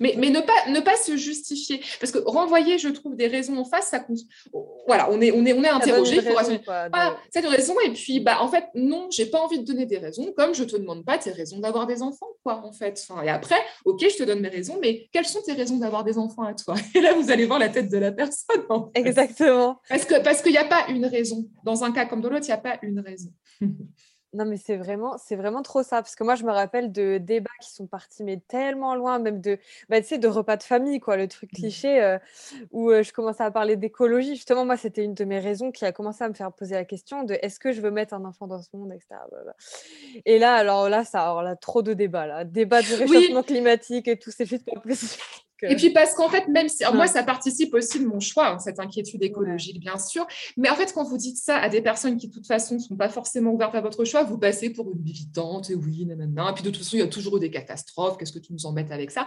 [0.00, 1.80] Mais, mais ne, pas, ne pas se justifier.
[2.00, 4.04] Parce que renvoyer, je trouve, des raisons en face, ça
[4.86, 6.16] Voilà, on est, on est, on est interrogé.
[6.16, 6.60] Il faut raison,
[7.30, 7.74] cette raison.
[7.84, 10.64] Et puis, bah, en fait, non, j'ai pas envie de donner des raisons, comme je
[10.64, 13.04] te demande pas tes raisons d'avoir des enfants, quoi, en fait.
[13.08, 16.04] Enfin, et après, ok, je te donne mes raisons, mais quelles sont tes raisons d'avoir
[16.04, 16.74] des enfants à toi?
[16.94, 18.62] Et là, vous allez voir la tête de la personne.
[18.94, 19.80] Exactement.
[19.88, 21.48] Parce qu'il parce qu'il n'y a pas une raison.
[21.64, 23.30] Dans un cas comme dans l'autre, il n'y a pas une raison.
[24.34, 26.00] Non, mais c'est vraiment, c'est vraiment trop ça.
[26.02, 29.40] Parce que moi, je me rappelle de débats qui sont partis, mais tellement loin, même
[29.40, 29.58] de,
[29.90, 31.56] bah, tu sais, de repas de famille, quoi, le truc mmh.
[31.56, 32.18] cliché, euh,
[32.70, 34.34] où euh, je commençais à parler d'écologie.
[34.36, 36.84] Justement, moi, c'était une de mes raisons qui a commencé à me faire poser la
[36.84, 39.20] question de est-ce que je veux mettre un enfant dans ce monde, etc.
[40.24, 42.44] Et là, alors là, ça, alors là, trop de débats, là.
[42.44, 44.80] Débat du réchauffement climatique et tout, c'est juste pas
[45.62, 48.58] Et puis parce qu'en fait, même si moi, ça participe aussi de mon choix, hein,
[48.58, 50.26] cette inquiétude écologique, bien sûr.
[50.56, 52.80] Mais en fait, quand vous dites ça à des personnes qui, de toute façon, ne
[52.80, 56.50] sont pas forcément ouvertes à votre choix, vous passez pour une militante, et oui, nanana.
[56.50, 58.16] Et puis de toute façon, il y a toujours eu des catastrophes.
[58.18, 59.26] Qu'est-ce que tu nous embêtes avec ça?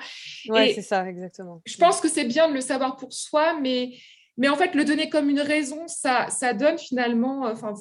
[0.49, 1.61] Oui, c'est ça, exactement.
[1.65, 3.93] Je pense que c'est bien de le savoir pour soi, mais
[4.37, 7.73] mais en fait, le donner comme une raison, ça, ça donne finalement, enfin,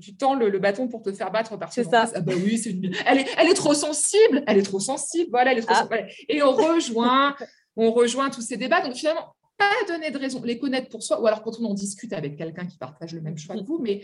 [0.00, 2.08] tu tends le, bâton pour te faire battre par C'est ça.
[2.14, 2.94] Ah bah oui, c'est une...
[3.04, 5.86] elle, est, elle est trop sensible, elle est trop sensible, voilà, elle est trop ah.
[5.88, 6.08] sensible.
[6.28, 7.34] Et on rejoint
[7.76, 8.80] on rejoint tous ces débats.
[8.80, 11.74] Donc finalement, pas donner de raison, les connaître pour soi, ou alors quand on en
[11.74, 14.02] discute avec quelqu'un qui partage le même choix que vous, mais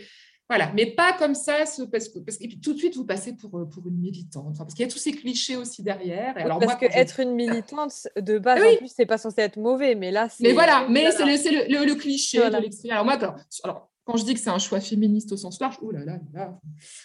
[0.49, 1.59] voilà, mais pas comme ça,
[1.91, 4.57] parce que, parce que puis tout de suite, vous passez pour, euh, pour une militante,
[4.57, 6.37] parce qu'il y a tous ces clichés aussi derrière.
[6.37, 9.95] alors parce qu'être être une militante, de base, en plus, c'est pas censé être mauvais,
[9.95, 10.43] mais là, c'est...
[10.43, 12.91] Mais voilà, mais c'est le, le, cliché de l'expérience.
[12.91, 15.91] Alors moi, alors, quand je dis que c'est un choix féministe au sens large, oh
[15.91, 16.59] là là, là,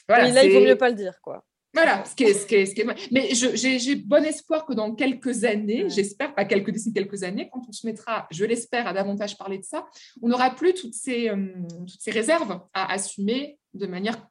[0.08, 1.44] voilà, là, il vaut mieux pas le dire, quoi.
[1.74, 3.10] Voilà, ce qui est, ce qui est, ce qui est...
[3.12, 7.62] mais j'ai bon espoir que dans quelques années, j'espère, pas quelques décennies, quelques années, quand
[7.68, 9.86] on se mettra, je l'espère, à davantage parler de ça,
[10.22, 11.46] on n'aura plus toutes ces, euh,
[11.86, 14.28] toutes ces réserves à assumer de manière,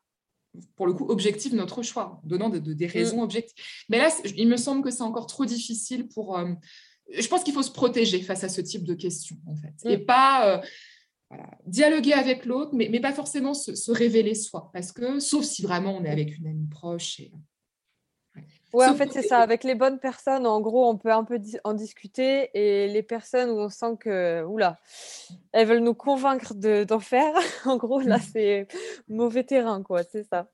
[0.76, 3.24] pour le coup, objective notre choix, en donnant des raisons mm.
[3.24, 3.66] objectives.
[3.90, 6.40] Mais là, il me semble que c'est encore trop difficile pour...
[6.40, 6.52] Euh,
[7.18, 9.92] je pense qu'il faut se protéger face à ce type de questions, en fait, mm.
[9.92, 10.58] et pas...
[10.58, 10.62] Euh,
[11.66, 15.96] dialoguer avec l'autre, mais, mais, pas forcément se, révéler soi, parce que sauf si vraiment
[15.98, 17.20] on est avec une amie proche.
[17.20, 17.32] Et,
[18.74, 18.88] ouais.
[18.88, 19.40] en fait, c'est ça.
[19.40, 23.50] Avec les bonnes personnes, en gros, on peut un peu en discuter, et les personnes
[23.50, 24.80] où on sent que, oula,
[25.58, 27.34] elles veulent nous convaincre d'en faire.
[27.66, 28.68] en gros, là, c'est
[29.08, 30.51] mauvais terrain, quoi, c'est ça.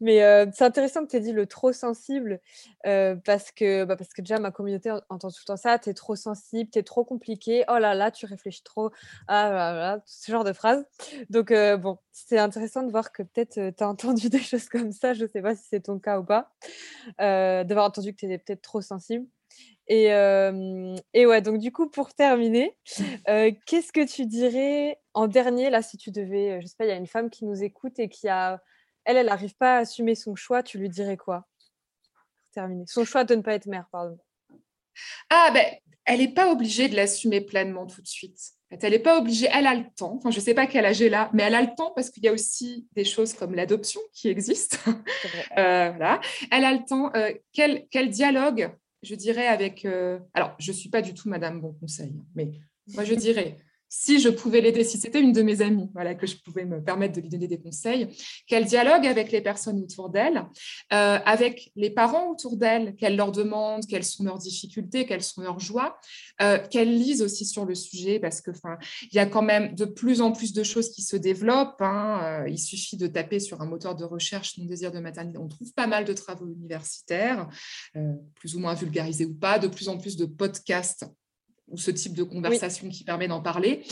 [0.00, 2.40] Mais euh, c'est intéressant que tu aies dit le trop sensible,
[2.86, 5.90] euh, parce, que, bah, parce que déjà, ma communauté entend tout le temps ça, tu
[5.90, 8.90] es trop sensible, tu es trop compliqué, oh là là, tu réfléchis trop,
[9.28, 10.86] ah là là, ce genre de phrases.
[11.28, 14.92] Donc, euh, bon, c'est intéressant de voir que peut-être tu as entendu des choses comme
[14.92, 16.50] ça, je ne sais pas si c'est ton cas ou pas,
[17.18, 19.26] d'avoir entendu que tu étais peut-être trop sensible.
[19.92, 20.06] Et,
[21.14, 22.76] et, ouais, donc du coup, pour terminer,
[23.26, 26.92] qu'est-ce que tu dirais en dernier, là, si tu devais, je sais pas, il y
[26.92, 28.62] a une femme qui nous écoute et qui a,
[29.04, 31.48] elle, elle n'arrive pas à assumer son choix, tu lui dirais quoi?
[32.14, 32.84] Pour terminer.
[32.86, 34.16] Son choix de ne pas être mère, pardon.
[35.28, 35.66] Ah, ben,
[36.04, 38.38] elle n'est pas obligée de l'assumer pleinement tout de suite.
[38.70, 40.14] Elle n'est pas obligée, elle a le temps.
[40.16, 42.10] Enfin, je ne sais pas quel âge elle a, mais elle a le temps parce
[42.10, 44.78] qu'il y a aussi des choses comme l'adoption qui existent.
[45.56, 46.20] voilà.
[46.52, 47.10] Elle a le temps.
[47.52, 48.70] quel, quel dialogue
[49.02, 49.84] je dirais avec...
[49.84, 52.52] Euh, alors, je ne suis pas du tout Madame Bon Conseil, hein, mais
[52.94, 53.58] moi, je dirais
[53.90, 56.82] si je pouvais l'aider, si c'était une de mes amies, voilà, que je pouvais me
[56.82, 58.06] permettre de lui donner des conseils,
[58.46, 60.46] qu'elle dialogue avec les personnes autour d'elle,
[60.92, 65.42] euh, avec les parents autour d'elle, qu'elle leur demande quelles sont leurs difficultés, quelles sont
[65.42, 65.98] leurs joies,
[66.40, 69.74] euh, qu'elle lise aussi sur le sujet, parce que, enfin, il y a quand même
[69.74, 71.82] de plus en plus de choses qui se développent.
[71.82, 75.38] Hein, euh, il suffit de taper sur un moteur de recherche non désir de maternité,
[75.38, 77.48] on trouve pas mal de travaux universitaires,
[78.36, 81.06] plus ou moins vulgarisés ou pas, de plus en plus de podcasts
[81.70, 83.82] ou ce type de conversation qui permet d'en parler,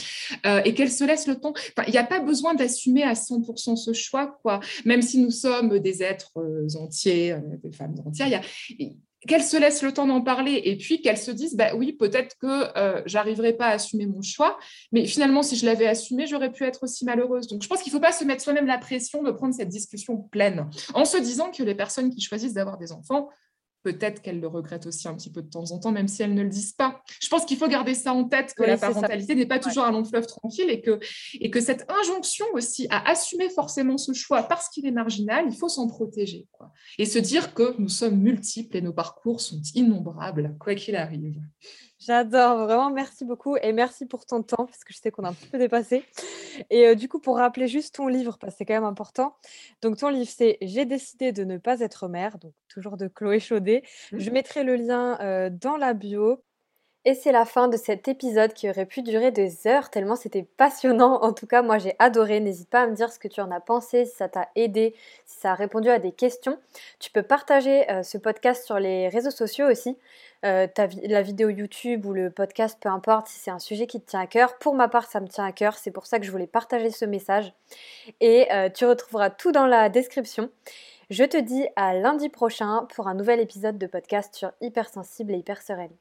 [0.46, 1.52] euh, et qu'elle se laisse le temps?
[1.86, 4.60] il n'y a pas besoin d'assumer à 100% ce choix, quoi.
[4.84, 8.42] Même si nous sommes des êtres euh, entiers, euh, des femmes entières,
[9.26, 10.60] qu'elle se laisse le temps d'en parler?
[10.64, 14.56] Et puis qu'elle se dise, bah oui, peut-être que j'arriverai pas à assumer mon choix,
[14.92, 17.48] mais finalement, si je l'avais assumé, j'aurais pu être aussi malheureuse.
[17.48, 19.70] Donc, je pense qu'il ne faut pas se mettre soi-même la pression de prendre cette
[19.70, 23.28] discussion pleine, en se disant que les personnes qui choisissent d'avoir des enfants
[23.82, 26.34] peut-être qu'elles le regrettent aussi un petit peu de temps en temps, même si elles
[26.34, 27.02] ne le disent pas.
[27.20, 29.92] Je pense qu'il faut garder ça en tête, que la parentalité n'est pas toujours un
[29.92, 30.98] long fleuve tranquille et que,
[31.40, 35.56] et que cette injonction aussi à assumer forcément ce choix parce qu'il est marginal, il
[35.56, 36.46] faut s'en protéger.
[36.52, 36.72] Quoi.
[36.98, 41.40] Et se dire que nous sommes multiples et nos parcours sont innombrables, quoi qu'il arrive.
[42.00, 45.30] J'adore, vraiment merci beaucoup et merci pour ton temps parce que je sais qu'on a
[45.30, 46.04] un petit peu dépassé.
[46.70, 49.34] Et euh, du coup, pour rappeler juste ton livre, parce que c'est quand même important.
[49.82, 53.40] Donc, ton livre, c'est J'ai décidé de ne pas être mère, donc toujours de Chloé
[53.40, 53.82] Chaudet.
[54.12, 54.18] Mmh.
[54.18, 56.40] Je mettrai le lien euh, dans la bio.
[57.04, 60.42] Et c'est la fin de cet épisode qui aurait pu durer des heures tellement c'était
[60.42, 61.22] passionnant.
[61.22, 62.38] En tout cas, moi j'ai adoré.
[62.40, 64.94] N'hésite pas à me dire ce que tu en as pensé, si ça t'a aidé,
[65.24, 66.58] si ça a répondu à des questions.
[66.98, 69.96] Tu peux partager euh, ce podcast sur les réseaux sociaux aussi.
[70.44, 70.68] Euh,
[71.02, 74.20] la vidéo YouTube ou le podcast, peu importe, si c'est un sujet qui te tient
[74.20, 74.58] à cœur.
[74.58, 76.90] Pour ma part, ça me tient à cœur, c'est pour ça que je voulais partager
[76.90, 77.52] ce message.
[78.20, 80.50] Et euh, tu retrouveras tout dans la description.
[81.10, 85.38] Je te dis à lundi prochain pour un nouvel épisode de podcast sur hypersensible et
[85.38, 85.96] hyper sereine.